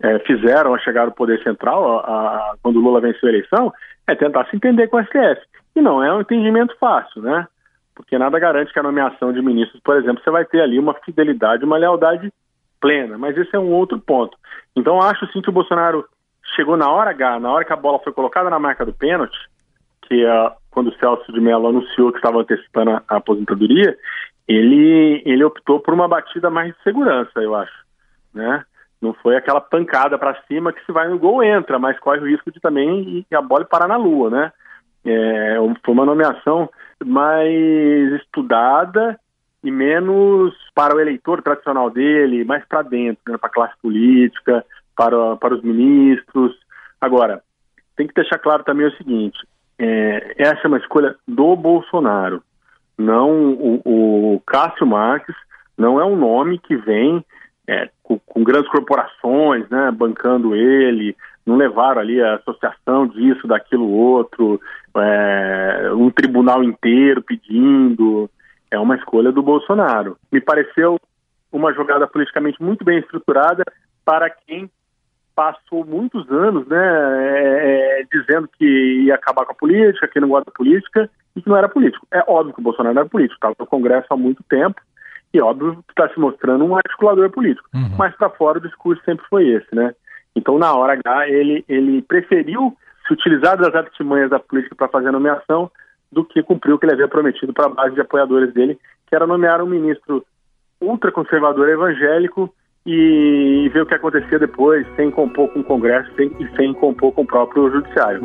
é, 0.00 0.18
fizeram 0.20 0.72
ao 0.72 0.78
chegar 0.78 1.06
ao 1.06 1.12
poder 1.12 1.42
central, 1.42 1.98
a, 1.98 2.00
a, 2.00 2.54
quando 2.62 2.80
Lula 2.80 3.00
venceu 3.00 3.28
a 3.28 3.32
eleição, 3.32 3.72
é 4.06 4.14
tentar 4.14 4.46
se 4.46 4.56
entender 4.56 4.88
com 4.88 4.96
o 4.96 5.04
STF. 5.04 5.40
E 5.76 5.80
não 5.80 6.02
é 6.02 6.12
um 6.14 6.20
entendimento 6.20 6.76
fácil, 6.78 7.22
né? 7.22 7.46
Porque 7.94 8.16
nada 8.16 8.38
garante 8.38 8.72
que 8.72 8.78
a 8.78 8.82
nomeação 8.82 9.32
de 9.32 9.42
ministros, 9.42 9.80
por 9.82 9.96
exemplo, 9.96 10.22
você 10.22 10.30
vai 10.30 10.44
ter 10.44 10.60
ali 10.60 10.78
uma 10.78 10.94
fidelidade, 10.94 11.64
uma 11.64 11.76
lealdade 11.76 12.32
plena. 12.80 13.18
Mas 13.18 13.36
esse 13.36 13.54
é 13.54 13.58
um 13.58 13.72
outro 13.72 13.98
ponto. 13.98 14.36
Então, 14.76 15.02
acho 15.02 15.26
sim 15.32 15.42
que 15.42 15.50
o 15.50 15.52
Bolsonaro 15.52 16.04
chegou 16.54 16.76
na 16.76 16.88
hora 16.88 17.10
H, 17.10 17.40
na 17.40 17.52
hora 17.52 17.64
que 17.64 17.72
a 17.72 17.76
bola 17.76 17.98
foi 17.98 18.12
colocada 18.12 18.48
na 18.48 18.58
marca 18.58 18.86
do 18.86 18.92
pênalti, 18.92 19.36
que 20.02 20.24
é 20.24 20.52
quando 20.70 20.88
o 20.88 20.98
Celso 20.98 21.32
de 21.32 21.40
Mello 21.40 21.68
anunciou 21.68 22.12
que 22.12 22.18
estava 22.18 22.40
antecipando 22.40 22.92
a, 22.92 23.02
a 23.08 23.16
aposentadoria, 23.16 23.96
ele, 24.48 25.22
ele 25.26 25.44
optou 25.44 25.78
por 25.78 25.92
uma 25.92 26.08
batida 26.08 26.48
mais 26.48 26.74
de 26.74 26.82
segurança, 26.82 27.38
eu 27.40 27.54
acho, 27.54 27.84
né? 28.34 28.64
Não 29.00 29.12
foi 29.12 29.36
aquela 29.36 29.60
pancada 29.60 30.18
para 30.18 30.40
cima 30.48 30.72
que 30.72 30.84
se 30.84 30.90
vai 30.90 31.06
no 31.08 31.18
gol 31.18 31.42
entra, 31.42 31.78
mas 31.78 31.98
corre 32.00 32.18
o 32.18 32.26
risco 32.26 32.50
de 32.50 32.58
também 32.58 33.24
a 33.32 33.42
bola 33.42 33.64
parar 33.64 33.86
na 33.86 33.96
lua, 33.96 34.30
né? 34.30 34.52
É, 35.04 35.56
foi 35.84 35.94
uma 35.94 36.06
nomeação 36.06 36.68
mais 37.04 38.12
estudada 38.14 39.18
e 39.62 39.70
menos 39.70 40.54
para 40.74 40.96
o 40.96 41.00
eleitor 41.00 41.42
tradicional 41.42 41.90
dele, 41.90 42.44
mais 42.44 42.64
para 42.64 42.82
dentro, 42.82 43.20
né, 43.28 43.38
para 43.38 43.48
a 43.48 43.52
classe 43.52 43.74
política, 43.80 44.64
para, 44.96 45.36
para 45.36 45.54
os 45.54 45.62
ministros. 45.62 46.56
Agora, 47.00 47.42
tem 47.96 48.06
que 48.06 48.14
deixar 48.14 48.38
claro 48.38 48.64
também 48.64 48.86
o 48.86 48.96
seguinte: 48.96 49.38
é, 49.78 50.34
essa 50.38 50.62
é 50.64 50.68
uma 50.68 50.78
escolha 50.78 51.14
do 51.26 51.54
Bolsonaro, 51.54 52.42
não 52.98 53.52
o, 53.52 54.34
o 54.34 54.42
Cássio 54.44 54.86
Marques, 54.86 55.36
não 55.76 56.00
é 56.00 56.04
um 56.04 56.16
nome 56.16 56.58
que 56.58 56.76
vem 56.76 57.24
é, 57.66 57.88
com, 58.02 58.18
com, 58.18 58.42
grandes 58.42 58.70
corporações, 58.70 59.68
né, 59.68 59.90
bancando 59.92 60.56
ele, 60.56 61.16
não 61.46 61.56
levaram 61.56 62.00
ali 62.00 62.20
a 62.20 62.34
associação 62.34 63.06
disso, 63.06 63.46
daquilo 63.46 63.88
outro, 63.88 64.60
é, 64.96 65.90
um 65.94 66.10
tribunal 66.10 66.64
inteiro 66.64 67.22
pedindo. 67.22 68.28
É 68.70 68.78
uma 68.78 68.96
escolha 68.96 69.32
do 69.32 69.42
Bolsonaro. 69.42 70.16
Me 70.30 70.40
pareceu 70.40 70.98
uma 71.50 71.72
jogada 71.72 72.06
politicamente 72.06 72.62
muito 72.62 72.84
bem 72.84 72.98
estruturada 72.98 73.64
para 74.04 74.28
quem 74.28 74.70
passou 75.38 75.86
muitos 75.86 76.28
anos 76.32 76.66
né, 76.66 76.76
é, 76.76 78.00
é, 78.00 78.06
dizendo 78.12 78.48
que 78.58 78.64
ia 79.04 79.14
acabar 79.14 79.46
com 79.46 79.52
a 79.52 79.54
política, 79.54 80.08
que 80.08 80.18
não 80.18 80.30
gosta 80.30 80.50
da 80.50 80.56
política 80.56 81.08
e 81.36 81.40
que 81.40 81.48
não 81.48 81.56
era 81.56 81.68
político. 81.68 82.04
É 82.10 82.24
óbvio 82.26 82.52
que 82.52 82.58
o 82.58 82.62
Bolsonaro 82.64 82.92
não 82.92 83.02
era 83.02 83.08
político, 83.08 83.36
estava 83.36 83.54
no 83.56 83.64
Congresso 83.64 84.08
há 84.10 84.16
muito 84.16 84.42
tempo 84.48 84.80
e 85.32 85.40
óbvio 85.40 85.76
que 85.86 85.92
está 85.92 86.12
se 86.12 86.18
mostrando 86.18 86.64
um 86.64 86.74
articulador 86.74 87.30
político. 87.30 87.68
Uhum. 87.72 87.94
Mas 87.96 88.16
para 88.16 88.30
fora 88.30 88.58
o 88.58 88.60
discurso 88.60 89.00
sempre 89.04 89.24
foi 89.30 89.46
esse, 89.46 89.72
né? 89.72 89.94
Então, 90.34 90.58
na 90.58 90.74
hora 90.74 90.94
H, 90.94 91.28
ele, 91.28 91.64
ele 91.68 92.02
preferiu 92.02 92.76
se 93.06 93.14
utilizar 93.14 93.56
das 93.56 93.72
artimanhas 93.76 94.30
da 94.30 94.40
política 94.40 94.74
para 94.74 94.88
fazer 94.88 95.10
a 95.10 95.12
nomeação 95.12 95.70
do 96.10 96.24
que 96.24 96.42
cumprir 96.42 96.72
o 96.72 96.80
que 96.80 96.86
ele 96.86 96.94
havia 96.94 97.06
prometido 97.06 97.52
para 97.52 97.66
a 97.66 97.70
base 97.70 97.94
de 97.94 98.00
apoiadores 98.00 98.52
dele, 98.52 98.76
que 99.06 99.14
era 99.14 99.24
nomear 99.24 99.62
um 99.62 99.66
ministro 99.66 100.26
ultraconservador 100.80 101.68
evangélico 101.68 102.52
e 102.90 103.68
ver 103.68 103.82
o 103.82 103.86
que 103.86 103.94
acontecia 103.94 104.38
depois, 104.38 104.86
sem 104.96 105.10
compor 105.10 105.46
com 105.50 105.60
o 105.60 105.64
Congresso 105.64 106.10
sem, 106.16 106.32
e 106.40 106.56
sem 106.56 106.72
compor 106.72 107.12
com 107.12 107.20
o 107.20 107.26
próprio 107.26 107.70
Judiciário. 107.70 108.22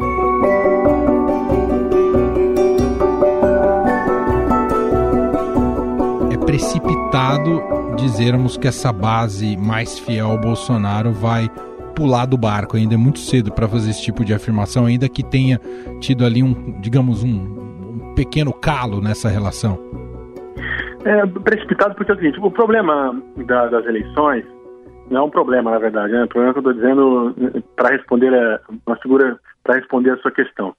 É 6.31 6.45
precipitado 6.45 7.61
dizermos 7.97 8.55
que 8.55 8.65
essa 8.65 8.93
base 8.93 9.57
mais 9.57 9.99
fiel 9.99 10.27
ao 10.27 10.37
Bolsonaro 10.37 11.11
vai 11.11 11.49
pular 11.93 12.25
do 12.25 12.37
barco. 12.37 12.77
Ainda 12.77 12.93
é 12.93 12.97
muito 12.97 13.19
cedo 13.19 13.51
para 13.51 13.67
fazer 13.67 13.89
esse 13.89 14.01
tipo 14.01 14.23
de 14.23 14.33
afirmação, 14.33 14.85
ainda 14.85 15.09
que 15.09 15.23
tenha 15.23 15.59
tido 15.99 16.25
ali 16.25 16.41
um, 16.41 16.79
digamos, 16.79 17.21
um, 17.21 18.13
pequeno 18.15 18.53
calo 18.53 19.01
nessa 19.01 19.27
relação. 19.27 19.77
É 21.03 21.25
precipitado 21.25 21.95
porque 21.95 22.13
é 22.13 22.15
o 22.15 22.17
seguinte, 22.17 22.39
o 22.39 22.49
problema 22.49 23.13
da, 23.45 23.67
das 23.67 23.85
eleições 23.85 24.52
não 25.09 25.21
é 25.21 25.23
um 25.23 25.29
problema, 25.29 25.71
na 25.71 25.79
verdade, 25.79 26.13
né? 26.13 26.23
O 26.23 26.27
problema 26.27 26.53
que 26.53 26.59
eu 26.59 26.71
estou 26.71 26.73
dizendo 26.73 27.63
para 27.75 27.89
responder 27.89 28.33
a, 28.33 28.59
uma 28.85 28.95
figura 28.97 29.39
para 29.63 29.75
responder 29.75 30.11
a 30.11 30.17
sua 30.17 30.31
questão 30.31 30.75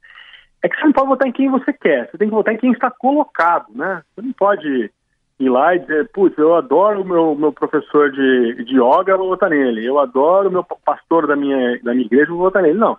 é 0.63 0.69
que 0.69 0.77
você 0.77 0.85
não 0.87 0.93
pode 0.93 1.09
votar 1.09 1.29
em 1.29 1.33
quem 1.33 1.51
você 1.51 1.73
quer, 1.75 2.11
você 2.11 2.17
tem 2.17 2.29
que 2.29 2.35
votar 2.35 2.55
em 2.55 2.57
quem 2.57 2.73
está 2.73 2.91
colocado, 2.91 3.67
né? 3.75 4.03
Você 4.15 4.27
não 4.27 4.33
pode 4.33 4.91
ir 5.39 5.49
lá 5.51 5.75
e 5.75 5.81
dizer, 5.81 6.09
putz, 6.11 6.39
eu 6.39 6.55
adoro 6.55 7.03
o 7.03 7.05
meu, 7.05 7.35
meu 7.35 7.53
professor 7.53 8.11
de, 8.11 8.65
de 8.65 8.75
yoga, 8.75 9.17
vou 9.17 9.29
votar 9.29 9.51
nele. 9.51 9.85
Eu 9.85 9.99
adoro 9.99 10.49
o 10.49 10.53
meu 10.53 10.65
pastor 10.65 11.27
da 11.27 11.37
minha, 11.37 11.79
da 11.83 11.93
minha 11.93 12.07
igreja, 12.07 12.31
vou 12.31 12.39
votar 12.39 12.63
nele. 12.63 12.79
Não. 12.79 12.97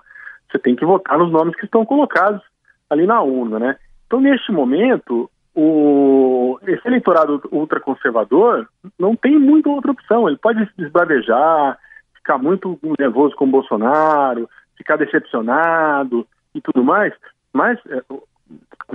Você 0.51 0.59
tem 0.59 0.75
que 0.75 0.85
votar 0.85 1.17
nos 1.17 1.31
nomes 1.31 1.55
que 1.55 1.65
estão 1.65 1.85
colocados 1.85 2.41
ali 2.89 3.07
na 3.07 3.21
urna, 3.21 3.57
né? 3.57 3.75
Então, 4.05 4.19
neste 4.21 4.51
momento, 4.51 5.29
o, 5.55 6.59
esse 6.67 6.85
eleitorado 6.85 7.41
ultraconservador 7.51 8.67
não 8.99 9.15
tem 9.15 9.39
muita 9.39 9.69
outra 9.69 9.91
opção. 9.91 10.27
Ele 10.27 10.37
pode 10.37 10.65
se 10.65 10.71
desbravejar, 10.77 11.79
ficar 12.15 12.37
muito 12.37 12.77
nervoso 12.99 13.35
com 13.35 13.45
o 13.45 13.51
Bolsonaro, 13.51 14.49
ficar 14.77 14.97
decepcionado 14.97 16.27
e 16.53 16.61
tudo 16.61 16.83
mais, 16.83 17.13
mas 17.53 17.79
é, 17.87 18.01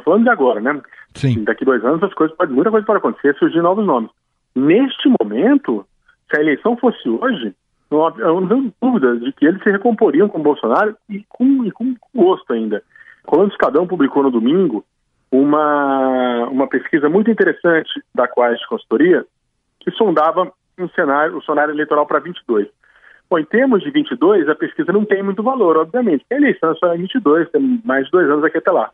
falando 0.04 0.24
de 0.24 0.30
agora, 0.30 0.60
né? 0.60 0.80
Sim. 1.14 1.44
Daqui 1.44 1.64
dois 1.64 1.84
anos 1.84 2.02
as 2.02 2.12
coisas 2.14 2.36
pode, 2.36 2.52
muita 2.52 2.70
coisa 2.70 2.86
pode 2.86 2.98
acontecer, 2.98 3.34
surgir 3.36 3.62
novos 3.62 3.86
nomes. 3.86 4.10
Neste 4.54 5.08
momento, 5.20 5.86
se 6.30 6.38
a 6.38 6.42
eleição 6.42 6.76
fosse 6.76 7.08
hoje, 7.08 7.54
não 7.90 8.06
há, 8.06 8.10
não 8.16 8.46
tenho 8.46 8.72
dúvida 8.80 9.16
de 9.18 9.32
que 9.32 9.46
eles 9.46 9.62
se 9.62 9.70
recomporiam 9.70 10.28
com 10.28 10.38
o 10.38 10.42
Bolsonaro 10.42 10.94
e 11.08 11.24
com, 11.28 11.64
e 11.64 11.70
com 11.70 11.94
gosto 12.14 12.52
ainda. 12.52 12.82
O 13.24 13.28
Colônia 13.28 13.52
Estadão 13.52 13.86
publicou 13.86 14.22
no 14.22 14.30
domingo 14.30 14.84
uma, 15.30 16.48
uma 16.48 16.66
pesquisa 16.68 17.08
muito 17.08 17.30
interessante 17.30 17.90
da 18.14 18.26
Quest 18.26 18.66
Consultoria, 18.66 19.24
que 19.80 19.90
sondava 19.92 20.52
um 20.78 20.88
cenário, 20.90 21.36
o 21.36 21.42
cenário 21.42 21.72
eleitoral 21.72 22.06
para 22.06 22.18
22. 22.18 22.68
Bom, 23.28 23.38
em 23.38 23.44
termos 23.44 23.82
de 23.82 23.90
22, 23.90 24.48
a 24.48 24.54
pesquisa 24.56 24.92
não 24.92 25.04
tem 25.04 25.22
muito 25.22 25.42
valor, 25.42 25.76
obviamente. 25.76 26.24
A 26.30 26.34
eleição 26.34 26.72
é 26.72 26.74
só 26.74 26.94
em 26.94 26.98
22, 26.98 27.48
tem 27.50 27.80
mais 27.84 28.06
de 28.06 28.10
dois 28.10 28.28
anos 28.28 28.44
aqui 28.44 28.58
até 28.58 28.72
lá. 28.72 28.90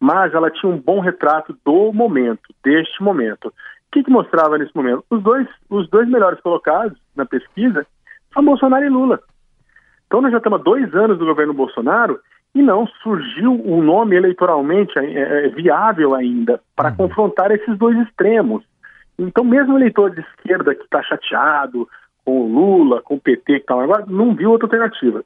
Mas 0.00 0.34
ela 0.34 0.50
tinha 0.50 0.70
um 0.70 0.78
bom 0.78 1.00
retrato 1.00 1.56
do 1.64 1.92
momento, 1.92 2.42
deste 2.64 3.00
momento. 3.02 3.46
O 3.46 3.52
que, 3.92 4.02
que 4.02 4.10
mostrava 4.10 4.58
nesse 4.58 4.74
momento? 4.74 5.04
Os 5.08 5.22
dois, 5.22 5.46
os 5.70 5.88
dois 5.88 6.08
melhores 6.08 6.40
colocados 6.40 6.98
na 7.14 7.24
pesquisa 7.24 7.86
são 8.34 8.44
Bolsonaro 8.44 8.84
e 8.84 8.88
Lula. 8.88 9.20
Então 10.06 10.20
nós 10.20 10.32
já 10.32 10.38
estamos 10.38 10.60
há 10.60 10.62
dois 10.62 10.94
anos 10.94 11.18
do 11.18 11.24
governo 11.24 11.54
Bolsonaro 11.54 12.20
e 12.56 12.62
não 12.62 12.86
surgiu 13.02 13.52
um 13.52 13.82
nome 13.82 14.16
eleitoralmente 14.16 14.98
é, 14.98 15.02
é, 15.04 15.48
viável 15.48 16.14
ainda 16.14 16.58
para 16.74 16.88
uhum. 16.88 16.96
confrontar 16.96 17.50
esses 17.50 17.76
dois 17.76 17.98
extremos. 17.98 18.64
Então, 19.18 19.44
mesmo 19.44 19.74
o 19.74 19.78
eleitor 19.78 20.10
de 20.10 20.20
esquerda 20.20 20.74
que 20.74 20.82
está 20.82 21.02
chateado 21.02 21.86
com 22.24 22.40
o 22.40 22.48
Lula, 22.48 23.02
com 23.02 23.16
o 23.16 23.20
PT 23.20 23.44
que 23.44 23.52
está 23.58 23.74
agora, 23.74 24.06
não 24.08 24.34
viu 24.34 24.52
outra 24.52 24.64
alternativa. 24.66 25.22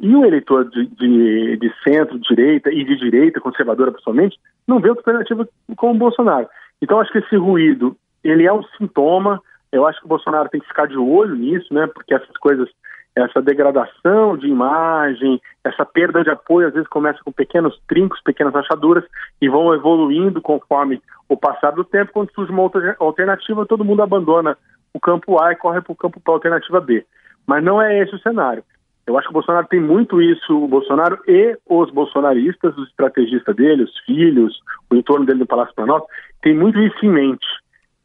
E 0.00 0.16
o 0.16 0.24
eleitor 0.24 0.64
de, 0.70 0.86
de, 0.86 1.58
de 1.58 1.74
centro, 1.84 2.18
direita 2.18 2.72
e 2.72 2.82
de 2.84 2.96
direita, 2.96 3.38
conservadora 3.38 3.92
principalmente, 3.92 4.38
não 4.66 4.80
vê 4.80 4.88
outra 4.88 5.02
alternativa 5.02 5.46
com 5.76 5.90
o 5.90 5.98
Bolsonaro. 5.98 6.48
Então, 6.80 6.98
acho 7.00 7.12
que 7.12 7.18
esse 7.18 7.36
ruído, 7.36 7.94
ele 8.24 8.46
é 8.46 8.52
um 8.52 8.62
sintoma, 8.78 9.42
eu 9.70 9.86
acho 9.86 10.00
que 10.00 10.06
o 10.06 10.08
Bolsonaro 10.08 10.48
tem 10.48 10.60
que 10.60 10.68
ficar 10.68 10.86
de 10.86 10.96
olho 10.96 11.36
nisso, 11.36 11.72
né, 11.74 11.86
porque 11.86 12.14
essas 12.14 12.36
coisas 12.38 12.66
essa 13.14 13.42
degradação 13.42 14.36
de 14.36 14.46
imagem, 14.46 15.40
essa 15.62 15.84
perda 15.84 16.22
de 16.22 16.30
apoio, 16.30 16.68
às 16.68 16.74
vezes 16.74 16.88
começa 16.88 17.18
com 17.24 17.30
pequenos 17.30 17.78
trincos, 17.86 18.22
pequenas 18.22 18.54
rachaduras 18.54 19.04
e 19.40 19.48
vão 19.48 19.74
evoluindo 19.74 20.40
conforme 20.40 21.00
o 21.28 21.36
passar 21.36 21.72
do 21.72 21.84
tempo. 21.84 22.12
Quando 22.12 22.32
surge 22.32 22.50
uma 22.50 22.62
outra 22.62 22.96
alternativa, 22.98 23.66
todo 23.66 23.84
mundo 23.84 24.02
abandona 24.02 24.56
o 24.94 25.00
campo 25.00 25.42
A 25.42 25.52
e 25.52 25.56
corre 25.56 25.80
para 25.80 25.92
o 25.92 25.96
campo 25.96 26.20
para 26.20 26.32
a 26.32 26.36
alternativa 26.36 26.80
B. 26.80 27.04
Mas 27.46 27.62
não 27.62 27.80
é 27.80 27.98
esse 27.98 28.14
o 28.14 28.20
cenário. 28.20 28.64
Eu 29.06 29.18
acho 29.18 29.26
que 29.26 29.32
o 29.32 29.34
Bolsonaro 29.34 29.66
tem 29.66 29.80
muito 29.80 30.22
isso, 30.22 30.56
o 30.56 30.68
Bolsonaro 30.68 31.18
e 31.26 31.58
os 31.68 31.90
bolsonaristas, 31.90 32.76
os 32.78 32.88
estrategistas 32.88 33.56
dele, 33.56 33.82
os 33.82 33.98
filhos, 34.06 34.60
o 34.88 34.94
entorno 34.94 35.26
dele 35.26 35.40
no 35.40 35.46
Palácio 35.46 35.74
Planalto, 35.74 36.06
tem 36.40 36.54
muito 36.54 36.78
isso 36.78 37.04
em 37.04 37.10
mente. 37.10 37.46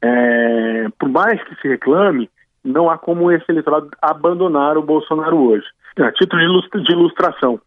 É, 0.01 0.87
por 0.99 1.07
mais 1.09 1.41
que 1.43 1.55
se 1.61 1.67
reclame, 1.67 2.29
não 2.63 2.89
há 2.89 2.97
como 2.97 3.31
esse 3.31 3.45
eleitorado 3.49 3.89
abandonar 4.01 4.77
o 4.77 4.83
Bolsonaro 4.83 5.37
hoje. 5.37 5.65
A 5.99 6.11
título 6.11 6.41
de 6.41 6.91
ilustração, 6.91 7.59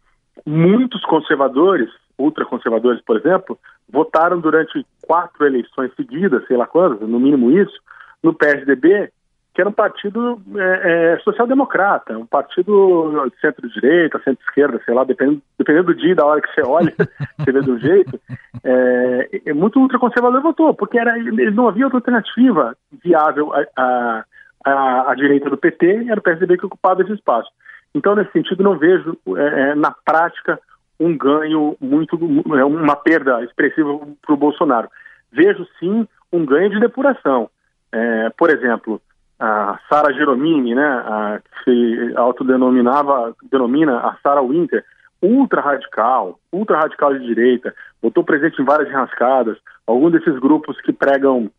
muitos 0.45 1.03
conservadores, 1.05 1.89
ultraconservadores, 2.17 3.01
por 3.03 3.17
exemplo, 3.17 3.57
votaram 3.89 4.39
durante 4.39 4.85
quatro 5.01 5.45
eleições 5.45 5.91
seguidas, 5.95 6.45
sei 6.47 6.55
lá 6.55 6.65
quantas, 6.65 7.07
no 7.07 7.19
mínimo 7.19 7.51
isso, 7.51 7.77
no 8.23 8.33
PSDB, 8.33 9.11
que 9.53 9.59
era 9.59 9.69
um 9.69 9.73
partido 9.73 10.41
é, 10.55 11.13
é, 11.13 11.19
social-democrata, 11.19 12.17
um 12.17 12.25
partido 12.25 13.11
de 13.29 13.41
centro-direita, 13.41 14.21
centro-esquerda, 14.23 14.81
sei 14.85 14.93
lá, 14.93 15.03
dependendo, 15.03 15.41
dependendo 15.57 15.87
do 15.87 15.95
dia 15.95 16.11
e 16.11 16.15
da 16.15 16.25
hora 16.25 16.41
que 16.41 16.53
você 16.53 16.61
olha, 16.65 16.93
você 17.37 17.51
vê 17.51 17.61
do 17.61 17.77
jeito, 17.77 18.19
é, 18.63 19.53
muito 19.53 19.79
ultraconservador 19.79 20.41
votou, 20.41 20.73
porque 20.73 20.97
era, 20.97 21.17
não 21.51 21.67
havia 21.67 21.85
outra 21.85 21.97
alternativa 21.97 22.77
viável 23.03 23.51
a, 23.53 23.65
a 23.75 24.23
a, 24.65 25.11
a 25.11 25.15
direita 25.15 25.49
do 25.49 25.57
PT 25.57 26.07
era 26.09 26.19
o 26.19 26.23
PSDB 26.23 26.57
que 26.57 26.65
ocupava 26.65 27.01
esse 27.01 27.13
espaço. 27.13 27.49
Então, 27.93 28.15
nesse 28.15 28.31
sentido, 28.31 28.63
não 28.63 28.77
vejo 28.77 29.17
é, 29.37 29.71
é 29.71 29.75
na 29.75 29.91
prática 29.91 30.59
um 30.99 31.17
ganho 31.17 31.75
muito, 31.81 32.17
é, 32.55 32.63
uma 32.63 32.95
perda 32.95 33.43
expressiva 33.43 33.99
para 34.21 34.33
o 34.33 34.37
Bolsonaro. 34.37 34.87
Vejo 35.31 35.65
sim 35.79 36.07
um 36.31 36.45
ganho 36.45 36.69
de 36.69 36.79
depuração. 36.79 37.49
É, 37.91 38.29
por 38.37 38.49
exemplo, 38.49 39.01
a 39.39 39.79
Sara 39.89 40.13
Geromini, 40.13 40.75
né, 40.75 40.85
a, 40.85 41.39
que 41.39 41.63
se 41.63 42.15
autodenominava, 42.15 43.35
denomina 43.51 43.97
a 43.97 44.15
Sara 44.21 44.41
Winter, 44.41 44.85
ultra 45.21 45.61
radical, 45.61 46.39
ultra 46.51 46.77
radical 46.77 47.13
de 47.13 47.25
direita, 47.25 47.73
botou 48.01 48.23
presente 48.23 48.61
em 48.61 48.65
várias 48.65 48.89
enrascadas, 48.89 49.57
algum 49.85 50.09
desses 50.09 50.37
grupos 50.39 50.79
que 50.81 50.93
pregam 50.93 51.49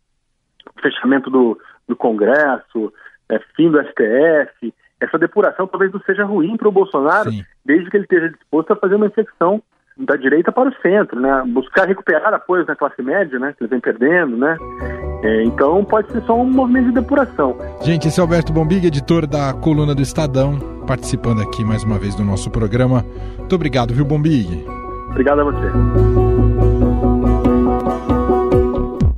fechamento 0.80 1.28
do, 1.28 1.58
do 1.88 1.96
Congresso, 1.96 2.92
é, 3.28 3.38
fim 3.56 3.70
do 3.70 3.78
STF, 3.78 4.72
essa 5.00 5.18
depuração 5.18 5.66
talvez 5.66 5.92
não 5.92 6.00
seja 6.00 6.24
ruim 6.24 6.56
para 6.56 6.68
o 6.68 6.72
Bolsonaro, 6.72 7.30
Sim. 7.30 7.44
desde 7.64 7.90
que 7.90 7.96
ele 7.96 8.04
esteja 8.04 8.28
disposto 8.28 8.72
a 8.72 8.76
fazer 8.76 8.94
uma 8.94 9.06
inflexão 9.06 9.62
da 9.96 10.16
direita 10.16 10.50
para 10.50 10.70
o 10.70 10.74
centro, 10.80 11.20
né? 11.20 11.42
Buscar 11.48 11.86
recuperar 11.86 12.32
apoios 12.32 12.66
na 12.66 12.74
classe 12.74 13.02
média, 13.02 13.38
né? 13.38 13.54
Que 13.56 13.64
ele 13.64 13.70
vem 13.70 13.80
perdendo, 13.80 14.36
né? 14.36 14.56
É, 15.22 15.44
então 15.44 15.84
pode 15.84 16.10
ser 16.10 16.22
só 16.22 16.34
um 16.34 16.50
movimento 16.50 16.86
de 16.86 16.94
depuração. 16.94 17.56
Gente, 17.82 18.08
esse 18.08 18.18
é 18.18 18.22
Alberto 18.22 18.52
Bombig, 18.52 18.86
editor 18.86 19.26
da 19.26 19.52
coluna 19.52 19.94
do 19.94 20.02
Estadão, 20.02 20.58
participando 20.86 21.42
aqui 21.42 21.64
mais 21.64 21.84
uma 21.84 21.98
vez 21.98 22.14
do 22.14 22.24
nosso 22.24 22.50
programa. 22.50 23.04
Muito 23.38 23.54
obrigado, 23.54 23.92
viu, 23.92 24.04
Bombig? 24.04 24.64
Obrigado 25.10 25.40
a 25.40 25.44
você. 25.44 25.66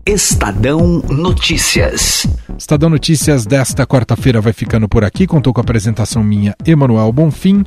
Estadão 0.07 1.01
Notícias. 1.09 2.27
Estadão 2.59 2.89
Notícias 2.89 3.45
desta 3.45 3.87
quarta-feira 3.87 4.41
vai 4.41 4.53
ficando 4.53 4.89
por 4.89 5.05
aqui. 5.05 5.27
Contou 5.27 5.53
com 5.53 5.61
a 5.61 5.63
apresentação 5.63 6.23
minha, 6.23 6.55
Emanuel 6.65 7.13
Bonfim, 7.13 7.65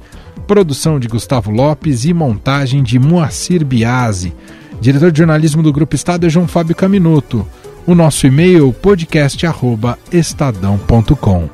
produção 0.48 1.00
de 1.00 1.08
Gustavo 1.08 1.52
Lopes 1.52 2.06
e 2.06 2.14
montagem 2.14 2.82
de 2.82 2.98
Moacir 2.98 3.64
Biasi. 3.66 4.34
Diretor 4.80 5.12
de 5.12 5.18
jornalismo 5.20 5.62
do 5.62 5.74
Grupo 5.74 5.96
Estado 5.96 6.26
é 6.26 6.30
João 6.30 6.48
Fábio 6.48 6.76
Caminuto. 6.76 7.46
O 7.86 7.94
nosso 7.96 8.26
e-mail 8.28 8.72
podcast@estadão.com. 8.74 11.50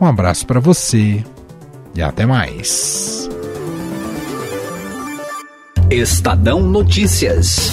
Um 0.00 0.06
abraço 0.06 0.46
para 0.46 0.60
você 0.60 1.24
e 1.94 2.02
até 2.02 2.26
mais. 2.26 3.28
Estadão 5.90 6.62
Notícias. 6.62 7.70